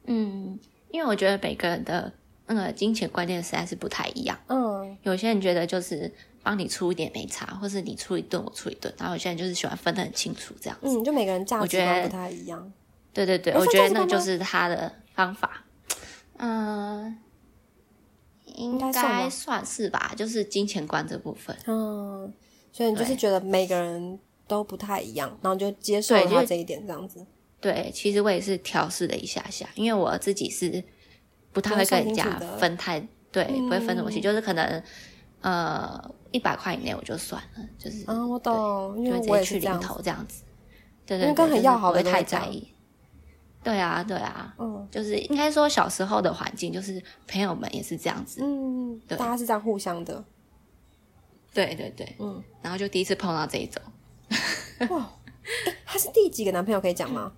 [0.06, 0.58] 嗯，
[0.90, 2.12] 因为我觉得每个人的。
[2.44, 4.36] 那个金钱观念实在是不太一样。
[4.48, 6.12] 嗯，有些人觉得就是
[6.42, 10.88] 帮你出一点没差，或是你出一顿我出一顿，然后有些人就是喜欢分得很清楚这样子。
[10.88, 12.72] 嗯，就每个人价值观不太一样。
[13.12, 15.64] 对对对，我觉得那就是他的方法。
[16.38, 17.18] 嗯，
[18.44, 18.92] 应该
[19.30, 21.56] 算是吧，就是金钱观这部分。
[21.66, 22.32] 嗯，
[22.72, 27.24] 所以你就是觉得每个人都不太一样，然后就接受他这一点这样子。
[27.60, 30.82] 对，其实我也是调试了一下下，因为我自己是。
[31.54, 32.24] 不太会跟人家
[32.58, 32.98] 分太
[33.30, 34.82] 对，不会分东西，就是可能
[35.42, 36.02] 呃
[36.32, 40.42] 一百块以内我就算了，就是啊我懂，因为我也去零头这样子，
[41.06, 42.68] 对对，跟很要好的太在意。
[43.62, 50.24] 对啊对啊，嗯，就是应该说小时候的环境，就是朋友们也是这样子，嗯，大家是这样互相的，
[51.54, 53.80] 对对对，嗯，然后就第一次碰到这一种，
[54.90, 55.08] 哇，
[55.86, 57.32] 他是第几个男朋友可以讲吗？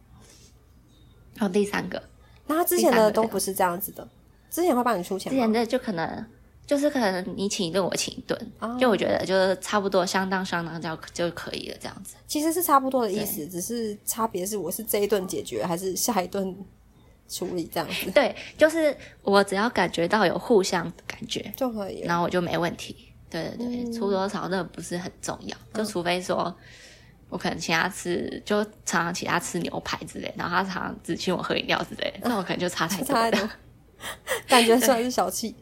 [1.41, 2.03] 哦，第三个。
[2.47, 4.09] 那他之前的都不是这样子的，
[4.49, 5.31] 之前会帮你出钱。
[5.31, 6.27] 之前的就可能
[6.67, 12.15] 就是可能你请一顿，我请一顿，就我觉得就是差不多相当相当就就可以了这样子。
[12.27, 16.57] 其实是差不多的意思，只是差别是我是这一顿解决，还是下一顿
[17.29, 18.11] 处理这样子。
[18.13, 22.97] 对，就是我只要感觉到有互相感觉就可以，然后我就没问题。
[23.31, 26.55] 对对对，出多少那不是很重要，就除非说。
[27.31, 33.51] 我可能请他吃，就常常请他吃牛排之类，然后他常常只请我喝饮料之类，那我可能就差太多了，
[34.47, 35.53] 感觉算是小气。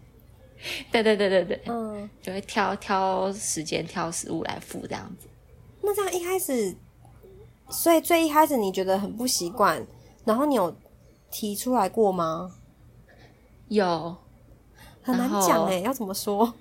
[0.92, 5.27] 对对对对对，嗯，就会挑挑时间、挑食物来付这样子。
[5.83, 6.75] 那这样一开始，
[7.68, 9.85] 所以最一开始你觉得很不习惯，
[10.25, 10.75] 然后你有
[11.31, 12.53] 提出来过吗？
[13.68, 14.16] 有，
[15.03, 16.55] 很难讲哎，要怎么说？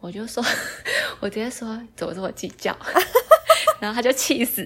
[0.00, 0.44] 我就说，
[1.20, 2.76] 我直接说怎么这么计较，
[3.80, 4.64] 然后他就气死，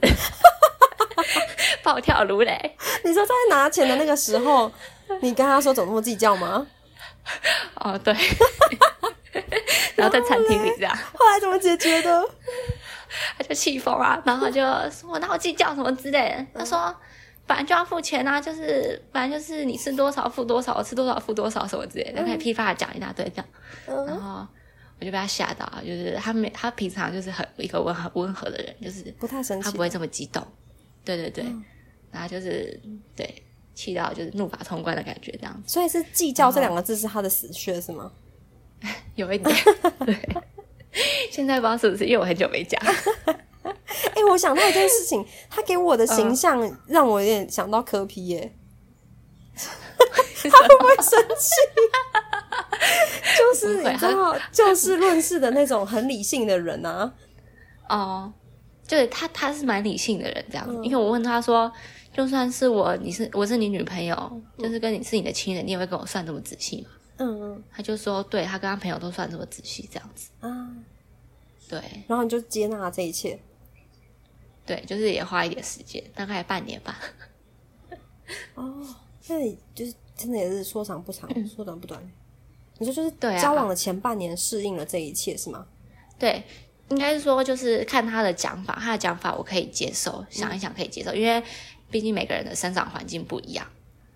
[1.83, 2.77] 暴跳如雷。
[3.05, 4.71] 你说在拿钱的那个时候，
[5.23, 6.67] 你跟他说怎么那么计较吗？
[7.77, 8.15] 哦，对。
[9.97, 12.29] 然后在餐厅里这样， 后来怎么解决的？
[13.37, 16.95] 他就气疯啊，然后就说：“我哪有计较什么之类的。”他说
[17.47, 23.47] ：“反正就要付钱啊，就是反正就是你吃多少付多少，我吃多少付多少什么之类的，可以批发的讲一大堆这样。”
[24.07, 24.47] 然后
[24.99, 30.45] 我就被他吓到，就是他没他平常就是很一个温和温和的人，就是不太生气，他不会这么激动。
[31.05, 31.45] 对对对，
[32.11, 32.81] 然后就是
[33.17, 33.43] 对
[33.81, 35.63] 气到就是怒发冲冠的感觉这样。
[35.67, 38.11] 所以是计较这两个字是他的死穴是吗？
[39.15, 39.57] 有一点，
[40.05, 40.17] 对。
[41.31, 42.81] 现在不知道是不是因为我很久没讲。
[43.65, 48.53] 哎，我想到一件事情，他给我的形象让我有点想到柯皮耶。
[49.57, 51.55] 他会不会生气？
[53.37, 57.13] 就是你知道，就事论事的那种很理性的人啊。
[57.89, 58.33] 哦，
[58.87, 60.75] 就是他，他是蛮理性的人，这样子。
[60.83, 61.71] 因为我问他说，
[62.13, 66.89] 就算是我，你是我是你女朋友，就是跟你是你的亲人，你也会跟我算这么仔细吗？
[67.19, 70.75] 嗯嗯，他就说，对他跟他朋友都算这么仔细，这样子啊，
[71.69, 73.39] 对，然后你就接纳这一切，
[74.65, 76.99] 对，就是也花一点时间，大概半年吧。
[78.55, 78.87] 哦，
[79.29, 82.01] 那你就是真的也是说长不长，说短不短。
[82.79, 85.67] 你说就是交往的前半年适应了这一切是吗？
[86.19, 86.43] 对，
[86.89, 91.43] 应该是说就是看他的讲法，他的讲法我可以接受，想一想可以接受，因为
[91.91, 93.67] 毕竟每个人的生长环境不一样。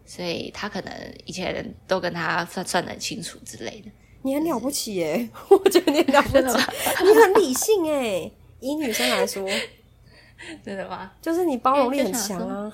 [0.07, 0.93] 所以他可能
[1.25, 3.91] 以前都跟他算算得清楚之类的。
[4.23, 6.59] 你很了不起耶， 我觉得你了不起，
[7.03, 8.31] 你很理性哎。
[8.61, 9.49] 以女生来说，
[10.65, 11.11] 真的吗？
[11.23, 12.73] 就是你包容力很强啊。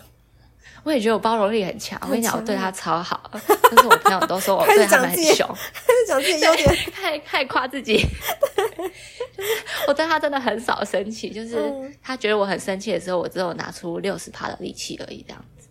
[0.82, 1.98] 我也觉得我包容力很强。
[2.02, 7.98] 我跟你讲，我对他超好，但是我朋友都说我对他们很凶，开始讲自己优点，太太夸自己。
[7.98, 9.50] 就是
[9.86, 15.68] 我对他真的很少生气，就是他觉得我很生气的时候，我只有拿出六十趴的力气而已，这样子。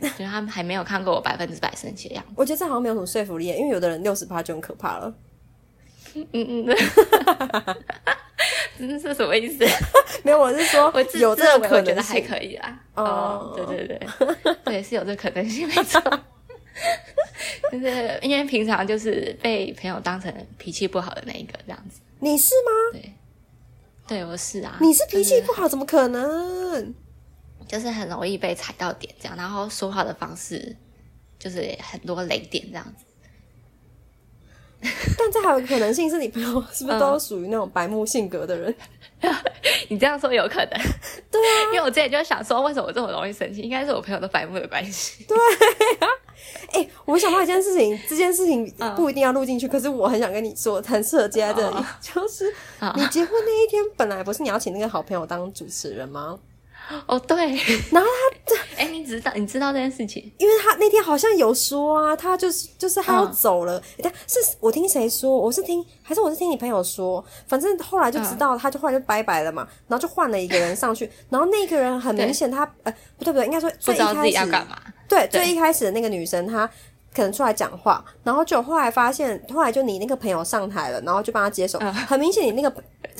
[0.16, 2.30] 觉得他们还没有看过我百分之百生气的样子。
[2.36, 5.12] 我觉得这好像没有什么说服力，因为有的人六十趴就很可怕了。
[6.14, 6.76] 嗯嗯嗯，这
[8.78, 9.64] 是什么意思？
[10.22, 12.78] 没有，我是说 我有这个可能还可以啦。
[12.94, 16.00] 哦，对对对，对是有这可能性，没错。
[17.72, 22.00] 就是因为平常就是被朋友当成脾气不好的那一个这样子。
[22.20, 23.00] 你是吗？
[23.00, 23.12] 对，
[24.06, 24.78] 对我是啊。
[24.80, 26.94] 你是脾气不好，怎么可能？
[27.66, 30.74] 就是很容易被踩到点，这样，然后说话的方式
[31.38, 33.04] 就是很多雷点这样子。
[35.18, 38.74] 但这还有可能性是你朋友是不是都属于那种白目性格的人？
[39.88, 40.70] 你这样说有可能，
[41.30, 43.60] 对啊，因为我之前就想说，为什么我这么容易生气？
[43.60, 45.24] 应该是我朋友的白目的关系。
[45.24, 45.36] 对
[45.98, 46.06] 啊，
[46.74, 52.54] 哎，我想到一件事情，这件事情不一定要录进去，可是我很想跟你说，很适合接在这里，就是
[52.94, 56.38] 你结婚那一天，本来不是你要请那个好朋友当主持人吗？
[57.06, 57.36] 哦，对，
[57.90, 58.08] 然后
[58.46, 65.30] 他， 哎，你知道，你知道这件事情，因为他那天好像有说啊，他就是就是他要走了，但是我听谁说？
[65.30, 67.22] 我是听还是我是听你朋友说？
[67.46, 74.66] 反正后来就知道，他就后来就拜拜了嘛，然后就换了一个人上去，然后那个人很明显，他呃不对不对，应该说最一开始
[75.08, 75.28] 对。
[75.30, 76.68] 最一开始的那个女生她。
[77.18, 81.76] 可能出来讲话，然后就后来发现，后来就你那个朋友上台了，然后就帮他接手。
[82.06, 82.72] 很明显，你那个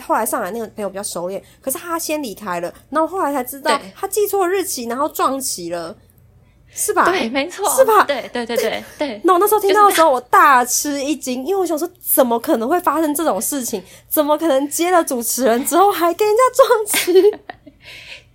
[0.07, 5.97] 后来上来那个朋友比较熟练，可是他先离开了，然后后来才知道他记错日期，然后撞齐了，
[6.71, 7.11] 是吧？
[7.11, 8.05] 对，没错，是吧？
[8.05, 9.21] 对对对对对。
[9.25, 13.83] 那我那时候听到的时候，我大吃一惊，因为我想说，怎么可能会发生这种事情？
[14.09, 17.39] 怎么可能接了主持人之后还跟人家撞齐？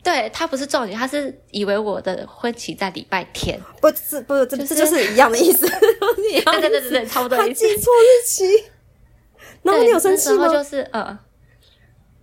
[0.04, 7.38] 对他不是重点，他是以为我的婚期在礼拜天，不是不是，这这就是一样的意思，对对对对， 差不多。
[7.38, 8.66] 他记错日期，
[9.62, 10.48] 然后你有生气吗？
[10.50, 11.18] 就是呃，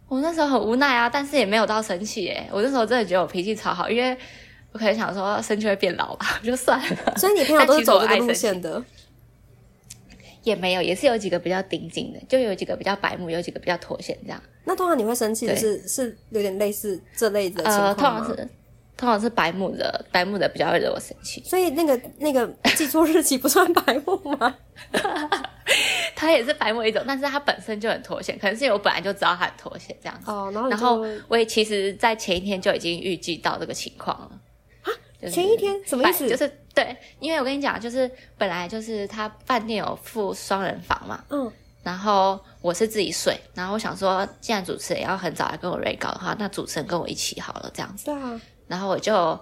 [0.08, 2.46] 我那时候很无奈啊，但是也没有到生气诶。
[2.52, 4.14] 我那时候真的觉得我脾气超好，因为
[4.72, 7.16] 我可能想说生气会变老吧， 就算了。
[7.16, 8.82] 所以你朋友都是走这个路线的。
[10.42, 14.42] 也没有，也是有几个比较顶紧的，就有几个比较白目，有几个比较妥协这样。
[14.64, 17.94] 那通常你会生气的是是有点类似这类的情况吗？
[17.94, 18.48] 通常是
[18.96, 21.42] 通常是白目的，白目的比较会惹我生气。
[21.44, 24.54] 所以那个那个记错日期不算白目吗？
[26.14, 30.30] 他也是白目一种，但是他本身就很脱线，可能是因为我本来就知道他很脱线这样子。
[30.30, 34.30] 哦，然后然后我也其实在前一天就已经预计到这个情况了。
[35.28, 36.28] 前一天什么意思？
[36.28, 41.52] 就是对，因为我跟你讲，就是本来就是他饭店有付双人房嘛，嗯，
[41.82, 48.06] 然后我是自己睡，然后我想说，既然主持人要很早来跟我 re 稿的话，那主持人跟我一起好了，这样子。
[48.06, 48.40] 对啊。
[48.68, 49.38] 然后我就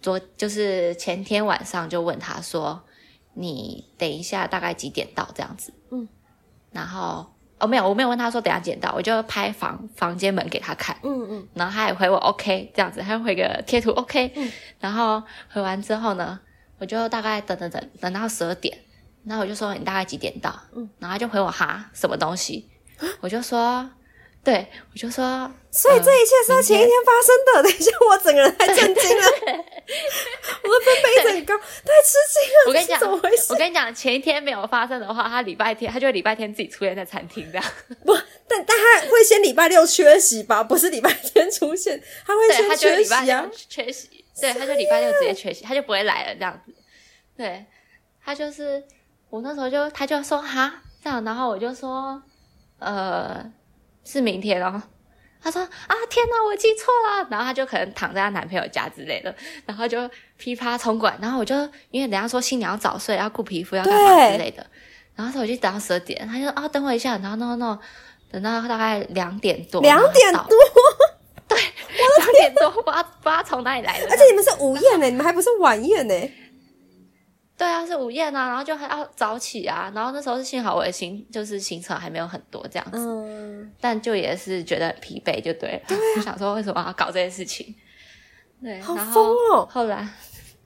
[0.00, 2.80] 昨就是前天晚上就问他说
[3.34, 5.74] ：“你等一下大概几点到？”这样子。
[5.90, 6.08] 嗯。
[6.70, 7.26] 然后
[7.62, 14.50] 哦，没有，我没有问他说等下捡到，我就拍房房间门给他看，嗯嗯，然后他也回我 OK 这样子，他回个贴图 OK，嗯。
[14.80, 16.40] 然后回完之后呢，
[16.78, 18.76] 我就大概等等等等到十二点，
[19.24, 20.52] 然后我就说你大概几点到？
[20.74, 22.68] 嗯，然后他就回我哈什么东西，
[23.20, 23.88] 我就说，
[24.44, 27.62] 对我就说，所以这一切是在前一天发生的。
[27.70, 32.66] 等一下，我整个人太震惊了， 我的分贝一整高，太吃惊了。
[32.66, 33.54] 我跟你讲怎么回事我？
[33.56, 37.64] 跟你讲，前一天没有发生的话，他礼拜天他就会礼拜天自己出现在餐厅这样，
[38.04, 38.12] 不，
[38.48, 40.64] 但但他会先礼拜六缺席吧？
[40.64, 43.50] 不是礼拜天出现，他会先缺席啊六。
[43.68, 46.74] 缺席，对，他就礼拜六直接缺席，他就不会来了这样子。
[47.36, 47.64] 对，
[48.24, 48.82] 他就是
[49.30, 52.20] 我那时候就他就说哈这样，然后我就说
[52.80, 53.44] 呃
[54.04, 54.82] 是明天哦。
[55.44, 59.34] 他说啊天哪，我记错了，然后他就可能躺在她男朋友家之类的，
[59.66, 61.56] 然后就噼啪冲过来，然后我就
[61.90, 64.64] 因为等一下说新娘要早睡，要顾皮肤，要干嘛之类的，
[65.16, 67.76] 然后说我就等到十二点，他就说啊等我一下，然后 no no，
[68.30, 70.44] 等到大概两点多，两点多，
[71.48, 76.14] 对两点多，不知道不知道从哪里来的，而且你们是午宴呢，你们还不是晚宴呢。
[77.62, 85.96] 对啊，是午宴啊，然后就还要早起啊，然后那时候是幸好我的行就是行程还没有很多这样子，嗯，但就也是觉得很疲惫，就对了。
[86.16, 87.72] 我想说为什么要搞这件事情？
[88.60, 90.08] 对，好疯哦后来，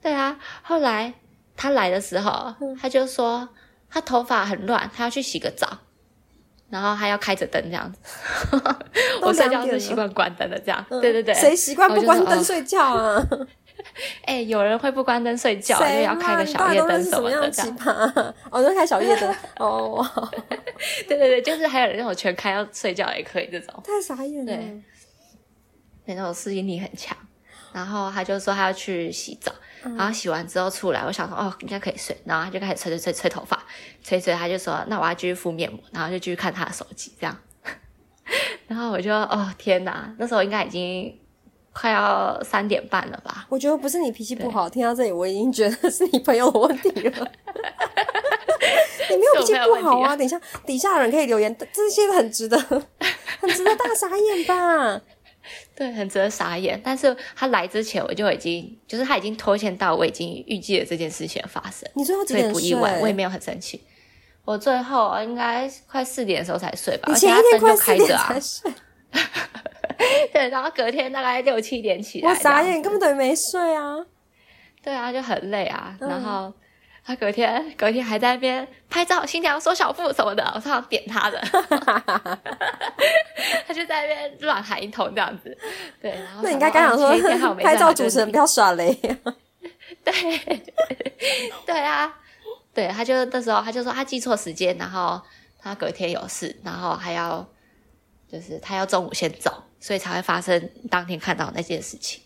[0.01, 1.13] 对啊，后来
[1.55, 3.47] 他来的时候，嗯他就说
[3.87, 5.77] 他头发很乱，他要去洗个澡。
[6.69, 7.99] 然后还要开着灯这样子，
[9.23, 13.25] 我睡觉是习惯关灯的这样，对对对，谁习惯不关灯睡觉啊？
[14.25, 17.49] 哎、有人会不关灯睡觉，就谁要开个小夜灯什么的。
[17.51, 18.33] 奇葩啊？
[18.51, 20.05] 哦，就开小夜灯 哦，
[21.07, 24.51] 对对对，就是还有人那种全开要睡觉也可以这种，太傻眼了。
[26.05, 27.15] 对那种适应力很强。
[27.73, 29.51] 然后他就说他要去洗澡，
[29.83, 33.61] 然后洗完之后出来，我想说哦应该可以睡，然后他就开始吹吹吹吹头发，
[34.03, 37.37] 吹吹他就说那我要继续敷面膜，然后就继续看他的手机这样。
[38.67, 41.19] 然后我就哦天哪，那时候应该已经
[41.79, 43.45] 快要三点半了吧？
[43.49, 47.31] 我觉得不是你脾气不好，听到这里我已经觉得是你朋友的问题了。
[49.09, 50.15] 你没有脾气不好啊！
[50.15, 52.57] 等一下，底下的人可以留言，这些很值得，
[53.39, 54.99] 很值得大傻眼吧？
[55.75, 56.81] 对，很值得傻眼。
[56.83, 61.89] 但是他来之前，我就已经就是他已经拖欠到我已经预计了这件事情的发生。
[61.93, 62.53] 你最后几所以点睡？
[62.53, 63.81] 不意外，我也没有很生气。
[64.43, 68.71] 我最后应该快四点的时候才睡吧，你而且前一天快他灯就四点开着啊才，睡，
[70.31, 73.97] 对，然后隔天大概六七点起来，我傻眼，根本等于没睡啊！
[74.83, 75.97] 对啊，就很累啊。
[75.99, 76.53] 嗯然后
[77.03, 81.39] 他隔天隔天还在那边拍照，新娘缩小腹什么的，我常常点他的，
[83.65, 85.57] 他就在那边乱喊一通这样子。
[86.01, 88.91] 对，然后那你应该刚讲想说，没拍照主持人不要耍雷
[89.23, 89.33] 啊！
[90.03, 90.13] 对，
[91.65, 92.13] 对啊，
[92.73, 95.21] 对，他就那时候他就说他记错时间，然后
[95.61, 97.47] 他隔天有事，然后还要
[98.29, 102.21] 就是他要中午先走，所以才会发生当天看到那件事情。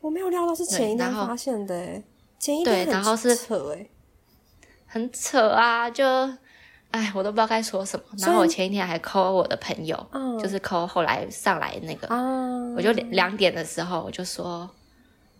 [0.00, 2.02] 我没有料到是前一天发现的、欸，
[2.38, 3.86] 前一天很然后是扯哎、
[4.86, 6.04] 很扯啊，就
[6.90, 8.04] 哎，我都不知道该说什么。
[8.18, 12.18] 然后我前一天还 call 我的朋友，嗯就是 call 后来上来那个，啊！
[12.76, 14.68] 我就两两点的时候我就说，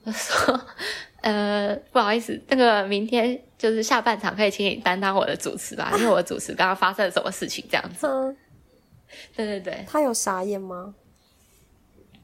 [0.05, 0.61] 我说
[1.23, 8.07] 呃不好意思，那个明天就是下半场可以请你担当我的主持吧，因为我主持刚刚发生了什么事情这样子。
[9.11, 10.95] 嗯，对对对，他有傻眼吗？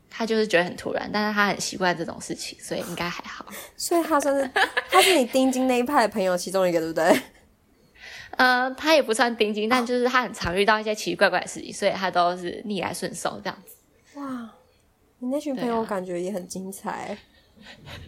[0.08, 3.44] 他就是觉得很突然，但是他很习惯这种事情，所以应该还好。
[3.76, 4.50] 所以他算是
[4.90, 7.20] 他是你丁金那一派的朋友其中一个，对不对？
[8.38, 13.76] 呃，他也不算丁金，但就是他很常遇到一些奇奇怪怪的事情，所以他都是逆来顺受这样子。
[14.20, 14.50] 哇，
[15.18, 17.16] 你那群朋友感觉也很精彩。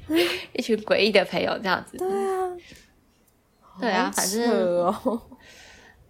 [0.52, 2.56] 一群诡异的朋友这样子，对啊，
[3.80, 5.22] 对啊，好反正哦，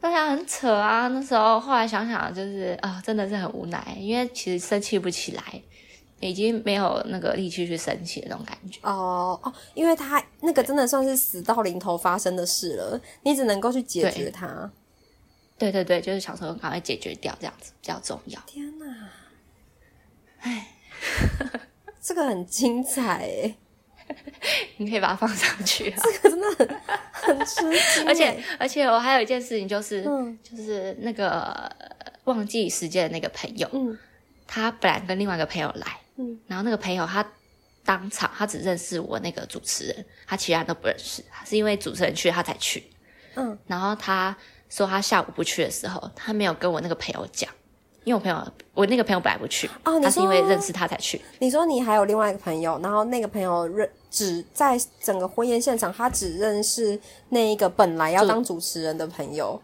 [0.01, 1.09] 对啊，很扯啊。
[1.09, 5.63] 那时候后来想想，就是啊、真的是很无奈，因为其实生气不起来，
[6.21, 8.79] 已经没有那个力气去生气的那种感觉。
[8.83, 14.71] 哦哦，因为他那个真的算是死到临头发生的事了，你只能够去解决它。
[15.59, 18.41] 对对对，就是想说赶快解决掉，这样子比较重要。
[18.47, 19.11] 天哪，
[20.39, 20.69] 哎，
[22.01, 23.57] 这个很精彩哎，
[24.79, 25.97] 你可以把它放上去啊。
[26.03, 33.97] 这个真的很很吃惊欸，而且而且我还有一件事情，就是、嗯就是那个呃忘记时间的那个朋友，嗯
[34.47, 37.27] 他本来跟另外一个朋友来，嗯，然后那个朋友他
[37.85, 42.85] 当场他只认识我那个主持人，他其他人都不认识，他是因为主持人去他才去。
[43.35, 44.35] 嗯，然后他
[44.71, 47.51] 说他下午不去的时候，他没有跟我那个朋友讲，
[48.05, 51.21] 因为我朋友我那个朋友本来不去，哦你他是因为认识他才去。
[51.39, 56.99] 你说你还有另外一个朋友，然后那个朋友认只在整个婚宴现场，他只认识
[57.29, 59.61] 那一个本来要当主持人的朋友。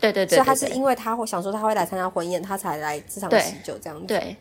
[0.00, 4.06] 对对对，所以他是因为他会想说他会来参加婚宴，他才来这场喜酒这样子。
[4.06, 4.36] 对，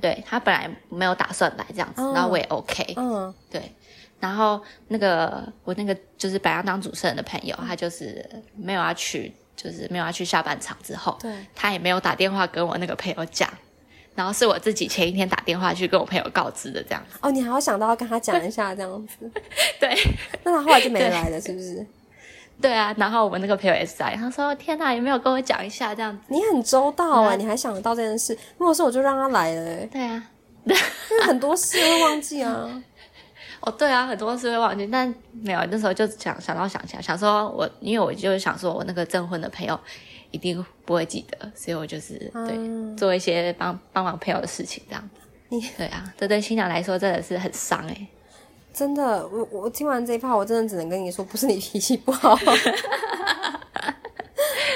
[0.00, 2.94] 对他本来没有打算来这样子，然后我也 OK。
[2.96, 3.72] 嗯，对。
[4.20, 13.52] 然后那个我那个就是本来当主持人的朋友，他就是没有要去，就是没有要去下半场之后，对，他也没有打电话跟我那个朋友讲。
[14.14, 17.02] 然后是我自己前一天打电话去跟我朋友告知的，这样。
[17.20, 19.30] 哦，你还要想到要跟他讲一下这样子。
[19.80, 19.96] 对，
[20.44, 21.86] 那他后来就没来了，是不是？
[22.60, 28.36] 对啊，然后我们那个朋友也是在，他说：“天哪，有没有跟我讲一下这样子？”你很周到啊，你还想得到这件事。
[28.58, 29.86] 如果是我就让他来了。
[29.86, 30.22] 对啊，
[30.64, 30.72] 因
[31.16, 32.82] 为很多事会忘记啊。
[33.62, 39.78] 哦，对啊，很多事会忘记，但没有那时候就想想到想起来，想说我因为我就是想说我那个证婚的朋友。
[40.32, 45.10] 一定不会记得，所以我就是对做一些帮帮忙朋友的事情，这样。
[45.50, 48.06] 你 对啊，这对新娘来说真的是很伤哎。
[48.74, 52.34] 真的，我我听完这一趴，我真的只能跟你说，不是你脾气不好，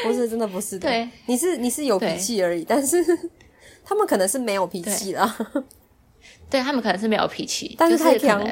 [0.04, 0.86] 不是真的不是的。
[0.86, 3.02] 对，你是你是有脾气而已，但是
[3.82, 5.34] 他们可能是没有脾气啦。
[6.50, 8.46] 对他们可能是没有脾气，但是太强，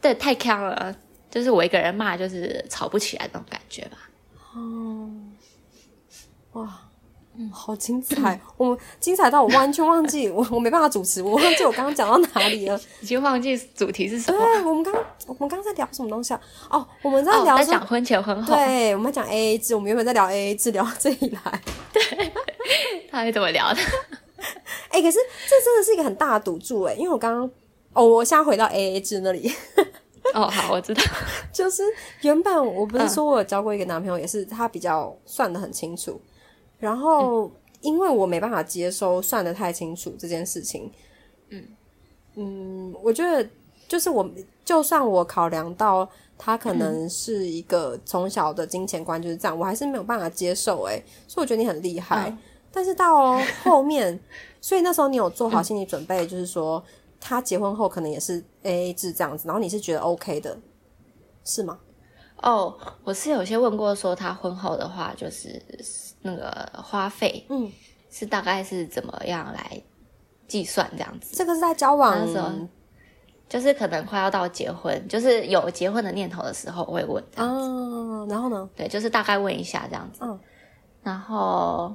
[0.00, 0.94] 对，太强了，
[1.28, 4.08] 就是我一个人骂，就是吵不起来那种感觉吧。
[4.54, 5.10] 哦。
[6.52, 6.68] 哇，
[7.36, 8.40] 嗯，好精彩！
[8.56, 14.38] 我精彩到我完全忘记 我，我没办法主持，我忘记我刚刚讲到哪里了， 已经忘记主题是什么。
[14.38, 14.92] 对，我们刚
[15.26, 16.40] 我们刚刚在聊什么东西啊？
[16.70, 18.54] 哦，我们在聊在讲婚前婚后。
[18.54, 21.60] 对，我们在讲 A A 制，我们原本在聊 A A 制，聊到这里来。
[21.92, 22.32] 对，
[23.10, 23.80] 他是怎么聊的？
[24.88, 25.18] 哎，可是
[25.48, 27.50] 这真的是一个很大的赌注哎，因为我刚刚
[27.92, 29.52] 哦，我现在回到 A A 制那里。
[30.34, 31.02] 哦，好，我知道，
[31.52, 31.82] 就是
[32.22, 36.20] 原本我不是说我有交过一个男朋友，也是他比较算的很清楚。
[36.78, 37.50] 然后，
[37.80, 40.90] 因为我没办法接收算的太清楚这件事情，
[41.50, 41.64] 嗯
[42.36, 43.48] 嗯，我觉得
[43.88, 44.28] 就是我，
[44.64, 50.84] 就算我考量到他可能是一个从小的金钱观就是这样，我还是没有办法接受。
[50.84, 52.36] 哎，所以我觉得你很厉害。
[52.70, 54.18] 但是到后面，
[54.60, 56.84] 所以那时候你有做好心理准备，就是说
[57.18, 60.56] 他结婚后可能也是 A A 制这样子，然后你是觉得 OK 的，
[61.44, 61.80] 是吗？
[62.42, 65.62] 哦，我是有些问过，说他婚后的话就是。
[66.20, 67.70] 那个花费，嗯，
[68.10, 69.80] 是大概是怎么样来
[70.48, 71.36] 计算这样子？
[71.36, 72.50] 这个是在交往的时候，
[73.48, 77.22] 就是可能快要到结婚，就是有结婚的念头的时候会问。
[77.36, 78.68] 哦，然后呢？
[78.74, 80.18] 对，就是大概问一下这样子。
[80.22, 80.38] 嗯，
[81.04, 81.94] 然后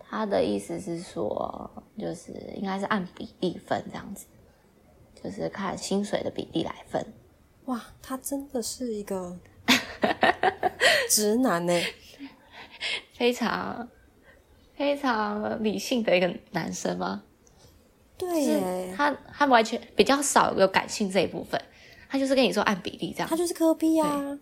[0.00, 4.26] 他的意思是说，就是应该是按比例分这样子，
[5.22, 7.06] 就是看薪水的比例来分。
[7.70, 9.38] 哇，他真的是一个
[11.08, 11.72] 直男呢。
[13.16, 13.86] 非常
[14.74, 17.22] 非常理性的一个男生吗？
[18.16, 21.60] 对，他他完全比较少有感性这一部分，
[22.08, 24.38] 他就是跟你说按比例这样，他就是科比啊，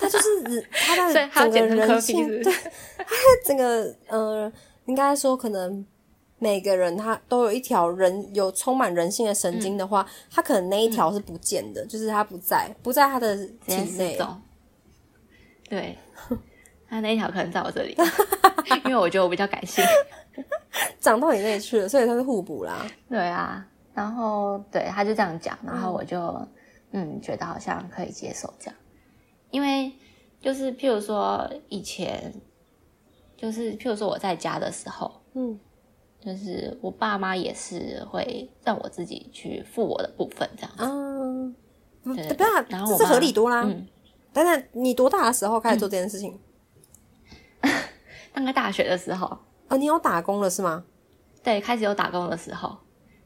[0.00, 2.52] 他就是 他的整个人性，对，
[2.96, 3.14] 他
[3.44, 4.50] 整个呃，
[4.86, 5.84] 应该说可能
[6.38, 13.36] 每个人他都有一条人有充满人性的神经的话，他可能那一条是不见的，就是他不在不在他的
[13.66, 14.18] 体内，
[15.68, 15.96] 对。
[16.90, 17.94] 他那一条可能在我这里，
[18.86, 19.84] 因为我觉得我比较感性，
[20.98, 22.86] 长到你那里去了，所以他是互补啦。
[23.10, 23.62] 对啊，
[23.92, 26.18] 然后对他就这样讲，然后我就
[26.92, 28.74] 嗯觉得好像可以接受这样，
[29.50, 29.92] 因为
[30.40, 32.32] 就是譬如说以前，
[33.36, 35.60] 就是譬如说我在家的时候，嗯，
[36.20, 41.54] 就是我爸妈也是会让我自己去付我的部分这样子，嗯，
[42.16, 43.62] 对，不要，然后这是合理多啦。
[43.64, 43.86] 嗯，
[44.32, 46.38] 等等，你多大的时候开始做这件事情？
[48.32, 49.26] 大概大学的时候，
[49.68, 50.84] 哦，你有打工了是吗？
[51.42, 52.76] 对，开始有打工的时候，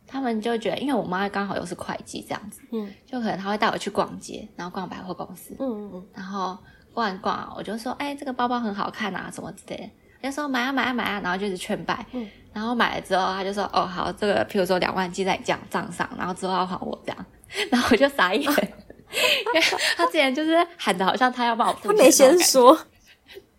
[0.07, 6.57] 他们就觉得，因为我妈刚好又是会计这样子，嗯，就可能他会带我去逛街，然后逛百货公司，嗯嗯嗯，然后
[6.95, 9.77] 逛一逛，我就说，哎，这个包包很好看啊，什么之类
[10.23, 17.27] 的，就说买啊买啊买啊，然后就是劝败，嗯，然后买了之后，他就说，哦，好，这个譬如说两万记在你账账上，然后之后要还我这样，
[17.71, 19.61] 然后我就傻眼， 因为
[19.97, 22.79] 他之前就是喊的好像他要帮我付，他没先说。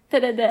[0.09, 0.47] 对对对，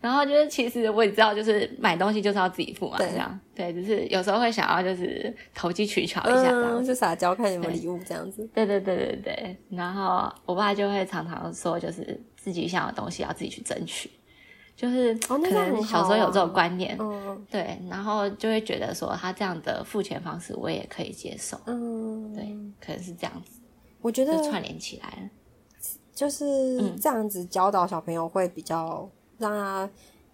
[0.00, 3.38] 然后就是其实我也知道，就是买东西就是要自己付嘛，这样。
[3.54, 8.48] 对，只是有时候会想要就是投机取巧一下，这样就撒娇看有没有礼物这样子。
[8.54, 14.10] 对对对对对，然后我爸就会常常说，就是自己想要的东西要自己去争取，
[14.82, 22.42] 就是可能小时候有这种观念，嗯，对，然后就会觉得说他这样的付钱方式我也可以接受，嗯，对，
[22.84, 23.60] 可能是这样子，
[24.00, 25.30] 我觉得串联起来了。
[26.12, 29.08] 就是这样子教导小朋友，会比较
[29.38, 29.88] 让他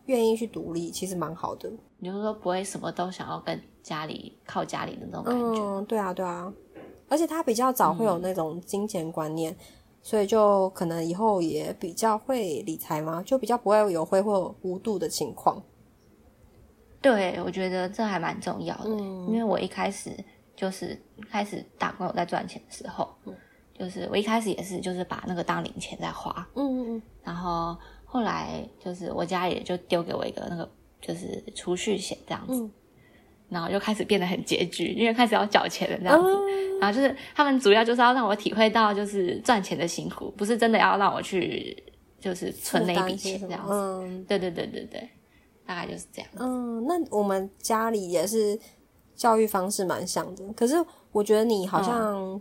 [0.07, 1.71] 愿意去独立，其实蛮好的。
[1.99, 5.61] 你就是说不会什么都想要跟家里靠家里的那种感觉。
[5.61, 6.51] 嗯，对啊，对啊。
[7.11, 9.55] 而且他比较早会有那种金钱观念，
[10.09, 15.63] 所以就可能以后也比较会理财嘛，就比较不会有挥霍无度的情况。
[17.03, 20.11] 对，我觉得这还蛮重要的，因为我一开始
[20.57, 20.99] 就是
[21.29, 23.07] 开始打工有在赚钱的时候，
[23.79, 30.67] 就是我一开始也是就是把那个当零钱在花，嗯嗯嗯，然后后来就是我家里就丢给我一个那个
[31.03, 32.71] 就是储蓄险这样子，
[33.49, 36.29] 然后就开始变得很拮据，因为开始要缴钱了这样子，
[36.81, 41.77] 然后就是他们主要就是要让我体会到就是赚钱的辛苦，不是真的要让我去
[42.21, 45.09] 就是存那一笔钱这样子，对对对对对。
[45.67, 46.31] 大概就是这样。
[46.39, 48.59] 嗯，那我们家里也是
[49.15, 50.75] 教育方式蛮像的，可是
[51.13, 52.41] 我觉得你好像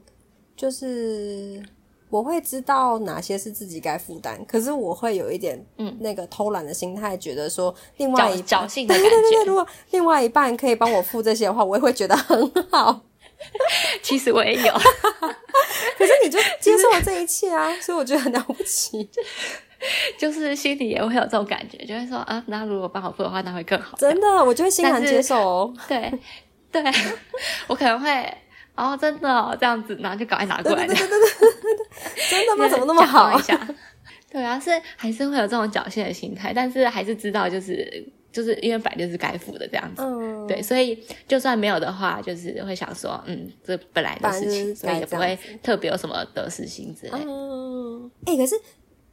[0.55, 1.62] 就是
[2.10, 13.01] 我会知道哪些是自己该负担，可是我会有一点嗯那个偷懒的心态，觉得说另外一侥幸的感觉，如果另外一半可以帮我付这些的话，我也会觉得很好。
[14.01, 14.74] 其实我也有，
[15.97, 19.10] 可是你就接受了这一切啊，所以我觉得很了不起。
[20.18, 23.95] 就是心里也会有这种感觉，就会说啊，那如果帮我付的话，那会更好。
[23.95, 25.74] 真的，我就会欣然接受哦。
[25.88, 26.12] 对，
[26.72, 26.84] 对，
[27.68, 28.36] 我可能会
[28.78, 30.88] 哦，真的哦这样子，然后就赶快拿过来。
[30.88, 32.67] 对对对对对真的吗？
[32.69, 33.32] 怎么那么好？
[34.32, 40.01] 对啊，是还是会有这种侥幸的心态，但是还是知道，就是就是因为本来就是该付的这样子。
[40.03, 40.45] 嗯。
[40.47, 47.11] 对，所以就算没有的话，就是会想说，嗯，这本来的事情，所以也不会特别有什么得失心之类。
[47.25, 48.11] 嗯。
[48.25, 48.55] 哎，可是。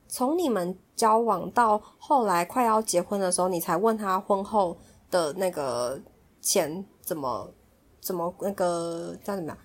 [0.07, 4.79] 从你们交往到后来快要结婚的时候，你才问他婚后
[5.11, 6.01] 的那个
[6.41, 7.53] 钱怎么
[8.05, 9.59] 怎么那个叫怎么样？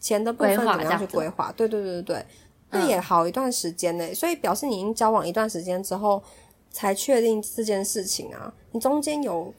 [0.00, 1.52] 钱的部分怎么样去规划？
[1.52, 2.26] 对对对对对，
[2.70, 4.14] 那也好一段时间呢。
[4.14, 6.22] 所以表示你已经交往一段时间之后
[6.70, 8.52] 才确定这件事情啊。
[8.72, 9.52] 你中间有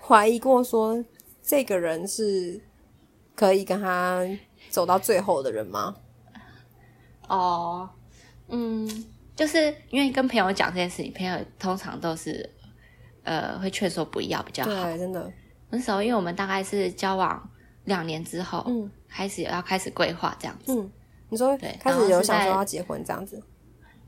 [0.00, 1.02] 怀疑过说
[1.40, 2.60] 这个人是
[3.34, 4.22] 可以跟他
[4.68, 5.96] 走到最后的人吗？
[7.28, 7.88] 哦，
[8.48, 9.06] 嗯。
[9.36, 12.48] 就是因为跟朋友讲这件事情，朋友通常都是，
[13.22, 14.84] 呃，会劝说不要比较好。
[14.84, 15.30] 对，真的。
[15.70, 17.48] 那时候，因为我们大概是交往
[17.84, 20.72] 两年之后，嗯，开始要开始规划这样子。
[20.72, 20.90] 嗯，
[21.28, 23.42] 你说对，开始有想说要结婚这样子。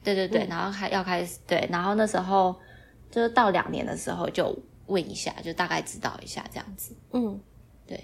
[0.03, 2.55] 对对对，然后还要开始对，然后那时候
[3.11, 4.57] 就是到两年的时候就
[4.87, 6.95] 问一下，就大概知道一下这样子。
[7.13, 7.39] 嗯，
[7.87, 8.03] 对，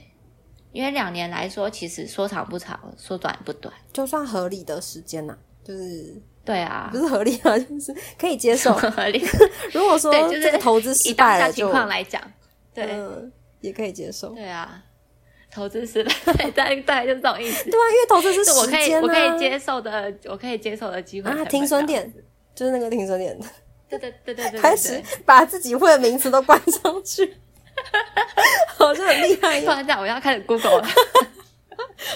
[0.72, 6.20] 因为两年来说，其实说长不长，说短不短，就算合理的时间呐，就是。
[6.44, 8.74] 对啊，不是合理啊， 就是可以接受。
[8.74, 9.24] 合理。
[9.72, 12.20] 如果说这个投资失败了，情况来讲，
[12.74, 13.00] 对，
[13.64, 14.28] 也可以接受。
[14.28, 14.82] 对啊，
[15.50, 16.12] 投资失败，
[16.50, 17.70] 大概大概就是这种意思。
[17.70, 21.44] 对啊，因为投资是我可以我可以接受的，我可以接受的机会啊。
[21.46, 22.12] 停损点
[22.54, 23.38] 就是那个停损点。
[23.88, 24.60] 对对对对对。
[24.62, 27.36] 开始把自己会的名词都关上去，
[28.76, 29.60] 好像很厉害。
[29.64, 30.88] 突然这样，我要开始 Google 了。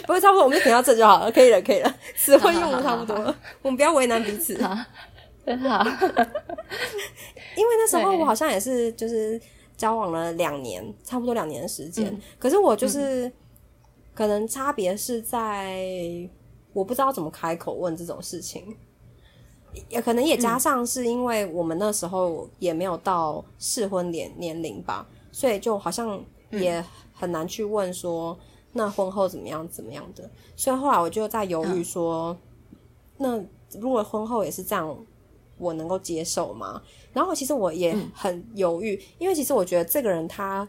[0.06, 3.16] 不会，差不多，我们就停到这就好了，可以了，可以了，词汇用的差不多，
[3.62, 4.54] 我们不要为难彼此。
[5.46, 5.82] 真好，
[7.56, 9.40] 因为那时候我好像也是，就是
[9.78, 12.14] 交往了两年，差不多两年的时间。
[12.38, 13.32] 可是我就是，
[14.12, 15.80] 可能差别是在
[16.74, 18.76] 我不知道怎么开口问这种事情，
[19.88, 28.38] 也可能也加上是因为我们那时候也没有到适婚年年龄吧，所以就好像也很难去问说。
[28.74, 29.66] 那婚后怎么样？
[29.68, 30.30] 怎么样的？
[30.54, 32.36] 所以后来我就在犹豫说，
[33.16, 33.42] 那
[33.80, 34.94] 如果婚后也是这样，
[35.58, 36.80] 我能够接受吗？
[37.12, 40.66] 然后其实我也很犹豫，因为其实我觉得这个人他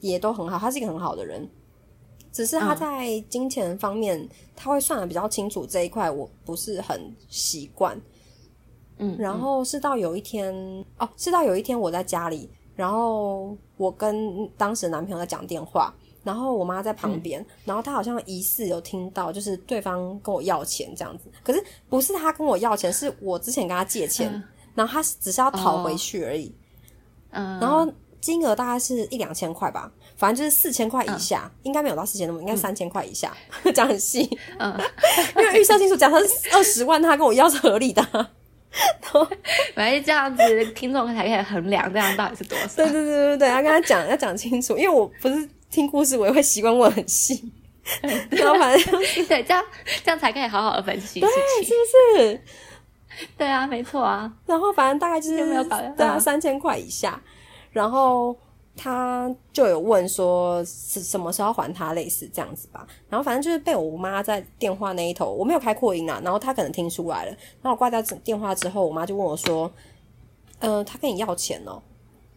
[0.00, 1.48] 也都很好，他是一个很好的人，
[2.32, 8.00] 只是他在金钱方面他会算的比较清楚这一块，我不是很习惯。
[8.98, 10.54] 嗯，然后是到有一天
[10.98, 15.94] 哦，是到有一天我在家里，然后我跟当时男朋友在讲电话。
[16.26, 21.30] 然后我妈在旁边，然后她好像疑似有听到，就是对方跟我要钱这样子。
[21.44, 24.42] 可是不是她跟我要钱，是我之前跟她借钱，
[24.74, 26.52] 然后他只是要讨回去而已。
[27.30, 27.88] 嗯，然后
[28.20, 33.32] 金额大概是一两千块吧，反正就是四千块以下，应该没有到四千那么，应该三千块以下，
[33.72, 34.28] 讲很细。
[34.58, 34.76] 嗯，
[35.38, 36.16] 因为预算清楚，假设
[36.52, 38.02] 二十万，他跟我要是合理的。
[39.76, 42.66] 反正这样子，听众才可以衡量这样到底是多少。
[42.74, 45.48] 对对对对对，要跟他讲，要讲清楚，因为我不是。
[45.70, 47.52] 听故事我也会习惯问很细，
[48.30, 49.64] 然后反正 对这样
[50.04, 51.28] 这样才可以好好的分析，对，
[51.64, 51.72] 是
[52.14, 52.40] 不是？
[53.36, 54.30] 对啊，没错啊。
[54.46, 57.20] 然后反正大概就是没有搞对啊，三千块以下。
[57.72, 58.34] 然后
[58.76, 62.86] 他就有问说是什么时候还他，类似这样子吧。
[63.08, 67.30] 然后反正就是被我妈在电话那一头，我没有开扩音啊，然后他可能听出来了。
[67.30, 69.70] 然后我挂掉电话之后，我妈就问我说
[70.60, 71.82] ：“呃，他跟你要钱哦？”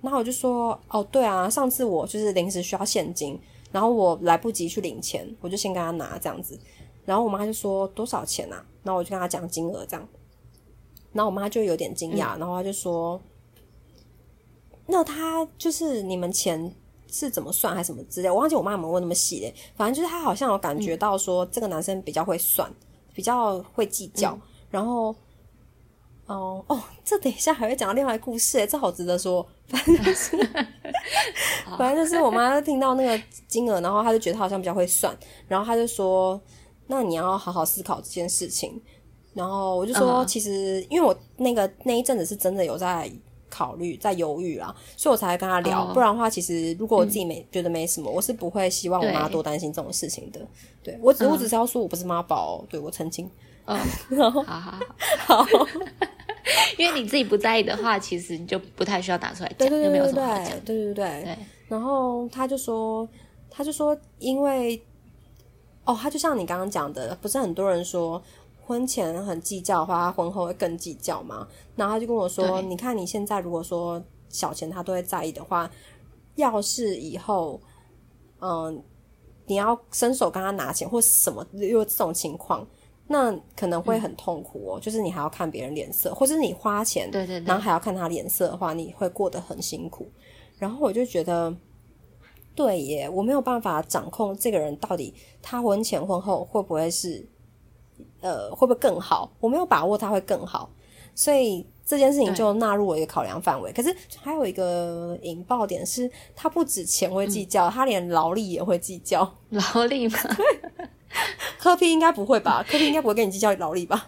[0.02, 3.38] 然后我就说，哦，对啊，上次我就是临时需要现金，
[3.70, 6.58] 然后我来不及去领钱，我就先跟他拿这样子。
[7.06, 8.64] 然后我妈就说多少钱啊？
[8.84, 10.08] 然后我就跟她讲金额这样，
[11.12, 13.20] 然后我妈就有点惊讶，然后她就说，
[14.86, 16.74] 那他就是你们钱
[17.12, 18.30] 是怎么算还是什么之类？
[18.30, 22.72] 我忘记我妈有没有问那么细嘞，反正就是她好像有感觉到说这个男生比较会算，
[23.14, 24.39] 比较会计较，
[24.70, 25.14] 然后。
[26.30, 29.46] 哦哦，这等一下还会讲到另外故事诶，这好值得说。
[29.68, 30.36] 反正就是，
[31.78, 35.16] 反正就是我妈听到那个金额，然后她就觉得她好像比较会算，
[35.48, 36.40] 然后她就说
[36.88, 38.82] ：“那你要好好思考这件事情。”
[39.36, 43.08] 然后我就说：“其实因为我那个那一阵子是真的有在
[43.48, 45.86] 考虑，在犹豫啦，所以我才跟她聊。
[45.94, 50.40] 不然的话，其实如果我自己没觉得没什么，我是不会希望我妈多担心这种事情的。
[50.82, 53.30] 对我只我只是要说我不是妈宝，对我澄清。
[53.70, 53.78] 嗯，
[54.43, 55.45] 好好好。
[56.80, 60.59] 因为你自己不在意的话，其实你就不太需要打出来讲，就没有什么讲。
[60.61, 61.38] 对对对对。
[61.67, 63.07] 然后他就说，
[63.51, 64.82] 他就说，因为
[65.84, 68.20] 哦，他就像你刚刚讲的，不是很多人说
[68.65, 71.47] 婚前很计较的话，婚后会更计较嘛？
[71.76, 75.70] 然后他就跟我说，你看你现在如果说小钱他都会在意的话，
[76.36, 77.61] 要是以后
[78.39, 78.82] 嗯
[79.45, 82.65] 你要伸手跟他拿钱或什么，有这种情况。
[83.12, 90.07] 那可能会很痛苦哦，就是你还要看别人脸色，或者你花钱，对对，然后还要看他脸色的话，你会过得很辛苦。
[90.60, 91.51] 然后我就觉得，
[92.53, 97.28] 对耶，我没有办法掌控这个人到底他婚前婚后会不会是，
[98.22, 99.32] 呃，会不会更好？
[99.39, 100.70] 我没有把握他会更好，
[101.16, 103.74] 所以这件事情就纳入我一个考量范围。
[103.74, 110.20] 可是还有一个引爆点是，他不止钱会计较，他连劳力也会计较， 劳力吗？
[111.57, 112.64] 科比应该不会吧？
[112.70, 114.07] 科比应该不会跟你计较劳力吧？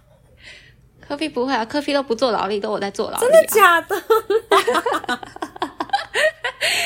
[1.00, 3.26] 科比不会啊，科比都不做劳力，都我在做劳力。
[3.26, 4.02] 真的假的？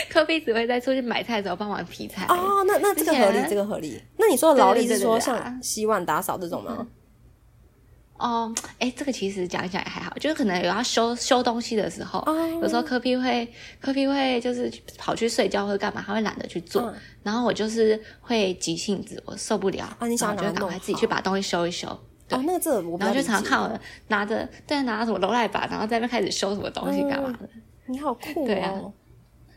[0.09, 2.26] 科比只会在出去买菜的时候帮忙劈菜。
[2.30, 4.01] 哦，那那这个合理，这个合理。
[4.18, 6.88] 那你说的劳力是说像洗碗、打扫这种吗？
[8.18, 12.24] 哦，哎，这个其实讲一讲也还好，就是可能有要修修东西的时候，
[12.61, 13.45] 有时候科比会
[13.82, 16.93] 科比会就是跑去睡觉或者干嘛，他会懒得去做，
[17.24, 21.88] 然后我就是会急性子，我受不了啊，你想就赶快自己去把东西修一修。
[22.32, 27.49] 哦，那这我然后就常常看我拿着对拿着什么楼赖把，然后在那开始修什么东西干嘛的。
[27.88, 28.91] 你好酷哦！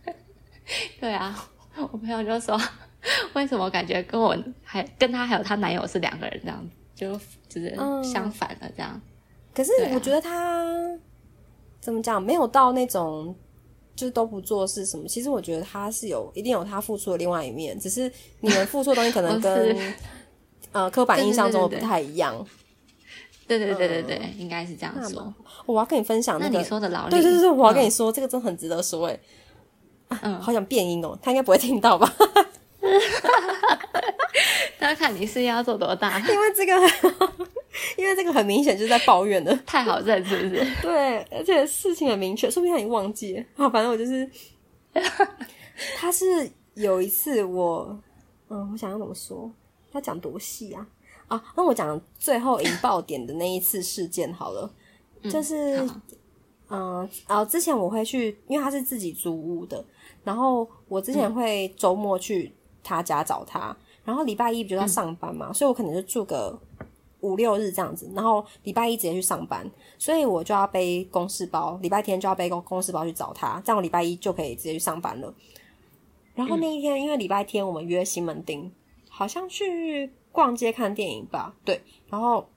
[1.00, 2.60] 对啊，我朋友就说，
[3.32, 6.76] 为什么感觉跟我还跟他还有她男友是两个人这样子。
[6.98, 7.12] 就
[7.48, 9.00] 就是相反的这样，
[9.54, 10.66] 可是我觉得他
[11.80, 13.32] 怎么讲，没有到那种
[13.94, 15.06] 就是都不做事什么。
[15.06, 19.94] 其实我觉得他是有一定有他付出的另外一面，只是你们付出的东西可能 跟
[20.72, 22.44] 呃刻板印象中的不太一样。
[23.46, 25.32] 对对对对对，应该是这样说。
[25.66, 29.18] 我要跟你分享那个你说的劳力，对对对，我要跟你说这个真的很值得说哎。
[30.22, 32.10] 嗯，好想变音哦，他应该不会听到吧？
[34.84, 36.72] 要看你是要做多大，因为这个，
[37.96, 40.64] 因为这个很明显就是在抱怨的，太好认是不是？
[40.82, 43.44] 对，而且事情很明确，说不定他已经忘记了。
[43.56, 44.30] 好，反正我就是，
[45.96, 47.98] 他是有一次我，
[48.48, 49.50] 嗯，我想要怎么说？
[49.92, 50.86] 他讲多细啊？
[51.26, 54.70] 啊，那我讲最后引爆点的那一次事件好了，
[55.24, 55.86] 就是，
[56.70, 59.84] 嗯，啊，之前我会去，因为他是自己租屋的，
[60.24, 63.76] 然后我之前会周末去他家找他。
[64.08, 66.58] 然后礼拜一不就要上班嘛，所以我可能就住个
[67.20, 75.34] 五六日这样子，然后礼拜一直接去上班，所以我就要背公事包，礼拜天就要背公公事包去找他，这样我礼拜一就可以直接去上班了。
[76.34, 78.72] 然后那一天，因为礼拜天我们约西门町，
[79.10, 81.78] 好像去逛街看电影吧，对。
[82.08, 82.48] 然后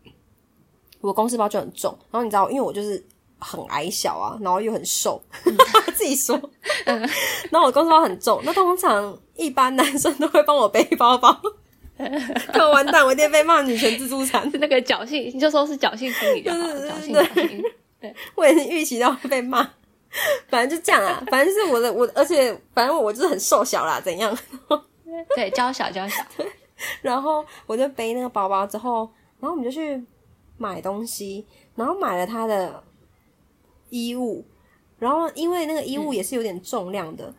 [1.02, 3.06] 我公事包就很重，然后你知道，因为我就是
[3.42, 5.22] 很矮小啊，然后又很瘦，
[5.94, 6.40] 自己说，
[6.86, 9.20] 然后我公事包很重，那通常。
[9.38, 11.36] 一般男生都会帮我背包包，
[12.54, 17.64] 可完蛋，我一定被骂女权自助餐，是那个侥幸，你就说是侥幸心理就好，侥幸心
[18.00, 19.68] 对，我也是预期到会被骂，
[20.48, 24.38] 反正就这样啊，反正就是我的我，而且反正我就是很瘦小啦，怎样？
[25.36, 26.24] 对，娇小娇小。
[27.02, 30.00] 然后我就背那个包包之后，然后我们就去
[30.58, 32.84] 买东西，然后买了他的
[33.92, 34.44] 衣物，
[34.98, 37.32] 然后因为那个衣物也是有点重量的。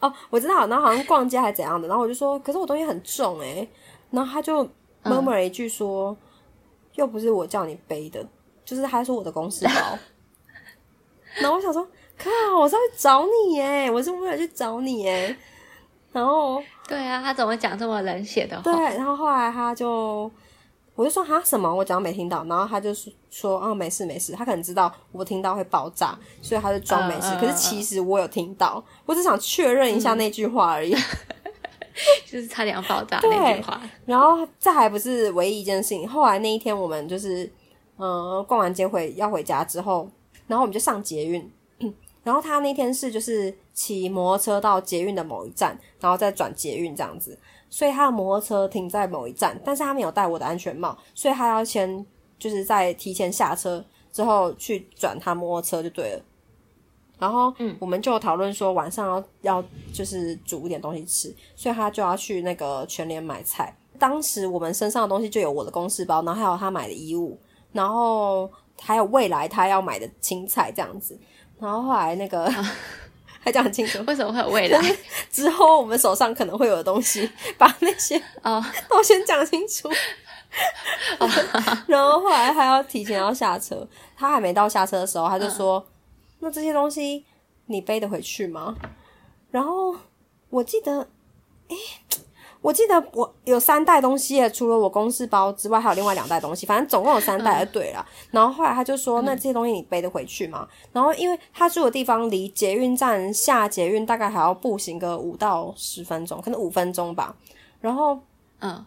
[0.00, 3.68] 哦，我知道，然后好像逛街还是怎样的，然后我就说，可是我东西很重诶。
[4.10, 4.68] 然后他就
[5.04, 6.16] 默默了一句说，
[6.96, 8.26] 又不是我叫你背的，
[8.64, 9.72] 就是他说我的公司包。
[11.40, 11.86] 然后我想说，
[12.18, 12.28] 靠，
[12.58, 15.36] 我是去找你诶，我是为了去找你诶。
[16.10, 18.62] 然后，对啊，他怎么讲这么冷血的话？
[18.62, 20.28] 对，然后后来他就。
[21.00, 27.34] 我就说他什么，我讲没听到，然后他就说说哦没事没事，他可能知道我听到会爆炸，所以他就装没事。
[27.40, 30.94] 可是其实我有听到，我只想确认一下那句话而已。
[32.30, 33.80] 就是差点要爆炸那句话。
[34.04, 37.50] 然后这还不是唯一一件事情，后来那一天我们就是
[37.96, 40.06] 嗯逛完街回要回家之后，
[40.48, 41.50] 然后我们就上捷运，
[42.22, 47.38] 然后他那天是就是骑摩托车到捷运的某一站，然后再转捷运这样子，
[47.70, 52.04] 所以他的摩托车停在某一站，但是他没有戴我的安全帽，所以他要先
[52.38, 56.22] 就是在提前下车之后去转他摩托车就对了。
[57.18, 63.76] 然后，嗯，我们就讨论说晚上要要就是煮一点东西吃，所以他就要去那个全联买菜。
[63.98, 67.38] 当时我们身上的东西就有我的公事包，然后还有他买的衣物，
[67.72, 68.50] 然后
[68.80, 71.18] 还有未来他要买的青菜这样子。
[71.58, 72.50] 然后后来那个
[73.40, 74.96] 还讲很清楚，为什么会有未来？
[75.32, 77.28] 之后我们手上可能会有的东西，
[77.58, 79.90] 把那些哦都先讲清楚。
[81.86, 83.86] 然后后来他要提前要下车，
[84.16, 85.84] 他还没到下车的时候，他就说。
[86.42, 87.24] 那这些东西
[87.66, 88.74] 你背得回去吗？
[89.50, 89.94] 然后
[90.48, 91.06] 我记得，
[91.68, 91.76] 哎，
[92.62, 98.06] 我记得我有三袋东西，除了我公事包之外，还有另外两袋东西，反正总共有三袋就对了。
[98.30, 107.34] 然后后来他就说：“那这些东西你背得回去吗？”然后因为他住的地方离捷运站下捷运大概还要步行个五到十分钟，可能五分钟吧。
[107.80, 108.18] 然后，
[108.58, 108.84] 嗯，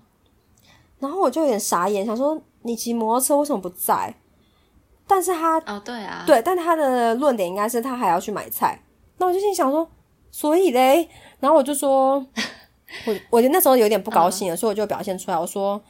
[0.99, 4.13] 然后我就有点傻眼，想说：“你骑摩托车为什么不在？”
[5.07, 8.79] 但是他哦，对啊，对，但他的论点应该是他还要去买菜。
[9.17, 9.87] 那我就心想说，
[10.31, 11.09] 所以嘞，
[11.39, 12.25] 然后我就说，
[13.05, 15.81] 我我觉得那时候有点不高兴了，所以我就表现出来，我说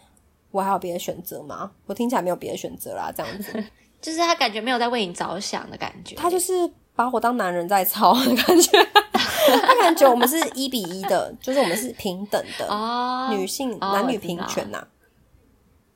[0.51, 1.72] 我还有别的选择吗？
[1.86, 3.64] 我听起来没有别的选择啦，这样子，
[4.01, 6.54] 就是他感觉没有在为你着想的感觉，他就是
[6.95, 8.72] 把我当男人在操的感觉，
[9.62, 14.88] 他感觉我们是一比一的，就是我们是平等的哦，女性男女平权呐。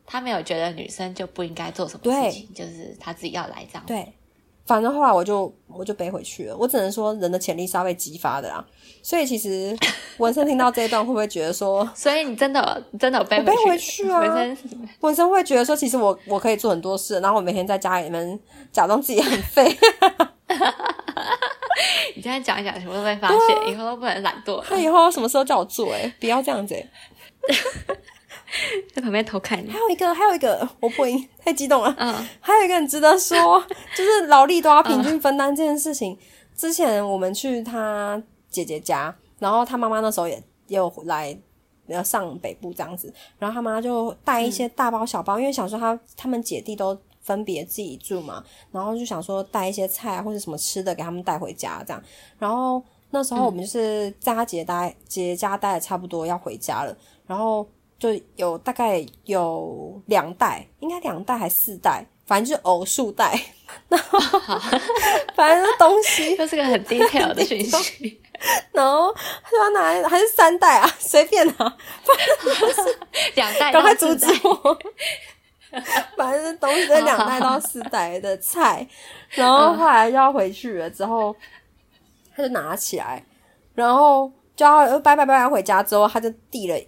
[0.09, 3.83] 他没有觉得女生就不应该做什么事情，就是他自己要来这样。
[3.85, 4.13] 对，
[4.67, 6.55] 反正后来我就我就背回去了。
[6.57, 8.63] 我只能说，人的潜力是要被激发的啦。
[9.01, 9.75] 所以其实
[10.19, 14.19] 文森听到这一段，会不会觉得说， 所以你真的真的背背回去啊？
[14.19, 14.57] 文森
[14.99, 18.39] 文森会觉得说，其实我我可以做很多事，然后我每天在家里面
[18.71, 19.75] 假装自己很废。
[22.15, 24.63] 你现在讲一讲，什么都被发现，以后都不能懒惰。
[24.69, 25.93] 那以后什么时候叫我做？
[25.93, 26.75] 哎，不要这样子。
[28.93, 29.69] 在旁边偷看你。
[29.69, 31.95] 还有一个，还有一个， 我不会太激动了。
[31.97, 33.63] 嗯，还有一个很值得说，
[33.95, 36.17] 就是劳力都要平均分担这件事情。
[36.55, 40.35] 之前我们去他姐姐家，然后他妈妈那时候也
[40.67, 41.37] 也有来
[41.85, 52.01] 要上北部这样子，然后他妈就带一些大包小包，因为想说他他们姐弟都分别自己住嘛，然后就想说带一些菜或者什么吃的给他们带回家这样。
[52.39, 56.97] 然后那时候我们就是在他姐待姐姐家待的差不多要回家了，
[57.27, 57.67] 然后。
[57.99, 63.39] 就有大概有两袋，应该两袋还四袋，反正就是偶数袋。
[63.89, 64.19] 然后
[65.35, 68.21] 反正东西就是个很 detail 的讯息。
[68.71, 72.15] 然后他说拿还是三袋啊，随便啊，反
[72.59, 72.99] 正是
[73.35, 73.73] 两袋。
[73.73, 74.79] 赶快阻止我！
[76.15, 78.87] 反正东西两袋到四袋的菜，
[79.31, 81.35] 然后后来要回去了之后，
[82.35, 83.25] 他就拿起来，
[83.73, 86.79] 然后就要拜拜拜拜回家之后，他就递了。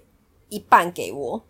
[0.50, 1.42] 一半给我，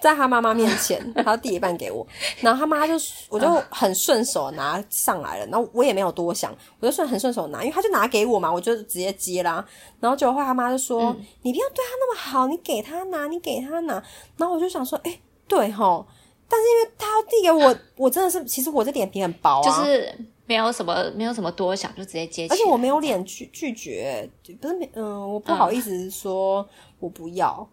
[0.00, 2.06] 在他妈妈面前， 他递一半给我，
[2.40, 2.94] 然后他妈就
[3.28, 9.64] 我就很顺手拿上来了，然后我也没有多想，我就顺很顺手拿，因为他就拿给我嘛，我就直接接啦。
[10.00, 13.94] 然后结果他妈就说：“你不要对他那么好，你给他拿，你给他拿。”
[14.36, 16.06] 然后我就想说：“哎，对吼，
[16.48, 20.14] 但是因为他要递给我，我真的是其实我这脸皮很薄啊。”就是
[20.48, 22.46] 没有什么，没有什么多想，就直接接。
[22.48, 26.68] 而且我没有脸去拒绝，不是，嗯，我不好意思说
[26.98, 27.68] 我不要，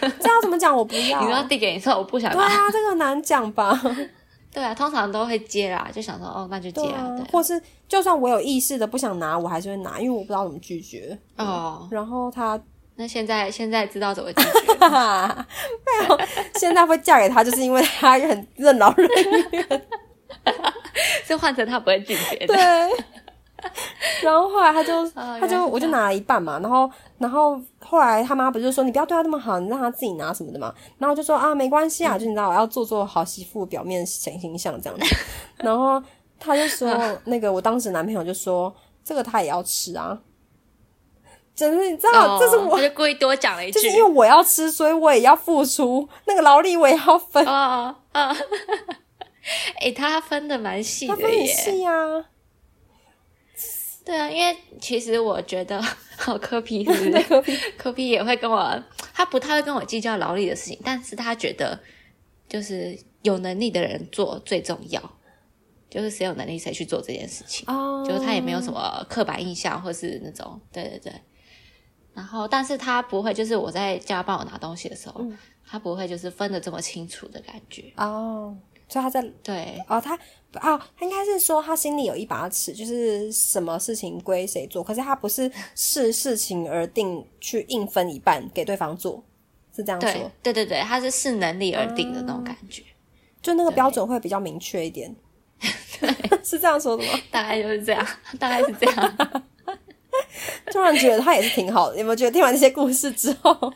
[0.00, 0.74] 这样怎么讲？
[0.76, 2.32] 我不要，你要递给你说我不想。
[2.32, 3.80] 对啊，这个难讲吧？
[4.52, 7.08] 对啊，通常都会接啦，就想说哦，那就接啊。
[7.32, 11.88] 或是就算我有意识的不想拿，我还是会拿，因为我不知道怎么拒绝哦。
[11.90, 12.60] 然后他
[12.96, 16.20] 那现在现在知道怎么拒绝，没有，
[16.54, 19.08] 现在会嫁给他，就是因为他很任劳任
[19.52, 19.82] 怨。
[21.26, 22.54] 就换成他不会拒绝的。
[22.54, 22.56] 对。
[24.22, 30.74] 然后后来他就 他就我就拿了一半嘛，然后然后后来他妈不是说你不要对他那么好，你让他自己拿什么的嘛。
[30.98, 35.16] 然后就说啊没关系啊，就你知道我要做做好媳妇，表面显形象这样子。
[35.58, 36.02] 然后
[36.38, 36.88] 他就说
[37.24, 40.18] 那个我当时男朋友就说这个他也要吃啊，
[41.54, 48.36] 真是你知道这是我就故意多讲了一句，就是因为我要吃，所以我也要付出那个劳力，我也要分啊啊。
[49.80, 52.24] 哎，他分的蛮细的耶，细啊。
[54.04, 55.80] 对啊，因为其实我觉得，
[56.16, 57.16] 好科皮是不
[57.50, 57.72] 是？
[57.76, 58.82] 科皮也会跟我，
[59.14, 61.78] 他不太会跟我计较劳力的事情，但是他觉得
[62.48, 65.00] 就是有能力的人做最重要，
[65.88, 67.64] 就是谁有能力谁去做这件事情。
[67.72, 71.12] 哦，就是他也没有什么刻板印象，或是那种，对对对。
[72.12, 75.24] 然后，但是他不会，就是我在叫他帮我拿东西的时候，
[75.64, 77.92] 他不会就是分的这么清楚的感觉。
[77.96, 78.56] 哦，
[78.90, 80.14] 所以他在对，哦，他
[80.60, 89.22] 哦，他应该是说他心里有一把尺，就是什么事情归谁做，可是他不是视事情而定去硬分一半给对方做，
[89.74, 90.30] 是这样说？
[90.42, 92.82] 对对对，他是视能力而定的那种感觉，
[93.40, 95.14] 就那个标准会比较明确一点。
[96.00, 96.10] 对，
[96.42, 97.12] 是这样说的吗？
[97.30, 98.04] 大概就是这样，
[98.38, 99.16] 大概是这样。
[100.72, 103.72] 突然觉得他也是挺好的，有没有觉得听完这些故事之后，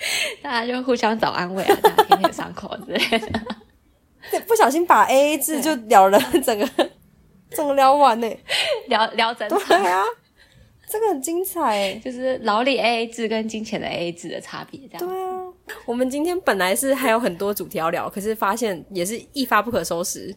[0.42, 3.40] 大家就互相找安慰啊，大家天天伤口之类的。
[4.46, 6.68] 不小心把 A A 制就聊了整个，
[7.50, 8.28] 整个聊完呢，
[8.88, 10.02] 聊聊整对啊，
[10.88, 15.06] 这个很精彩，就是劳力 A A 制跟金钱的 A A 制的差别，这样。
[15.06, 15.42] 对啊，
[15.86, 20.34] 我们今天本来是还有很多主题要聊，可是发现也是一发不可收拾，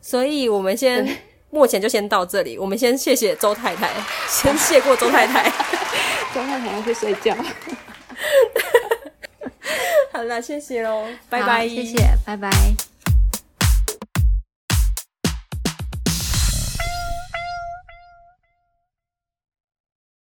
[0.00, 1.06] 所以我们先。
[1.52, 3.90] 目前就先到这里，我们先谢谢周太太，
[4.28, 5.42] 先谢过周太太。
[6.32, 7.36] 周太太要去睡觉。
[10.20, 12.50] 好了，谢谢喽，拜拜，谢谢，拜拜。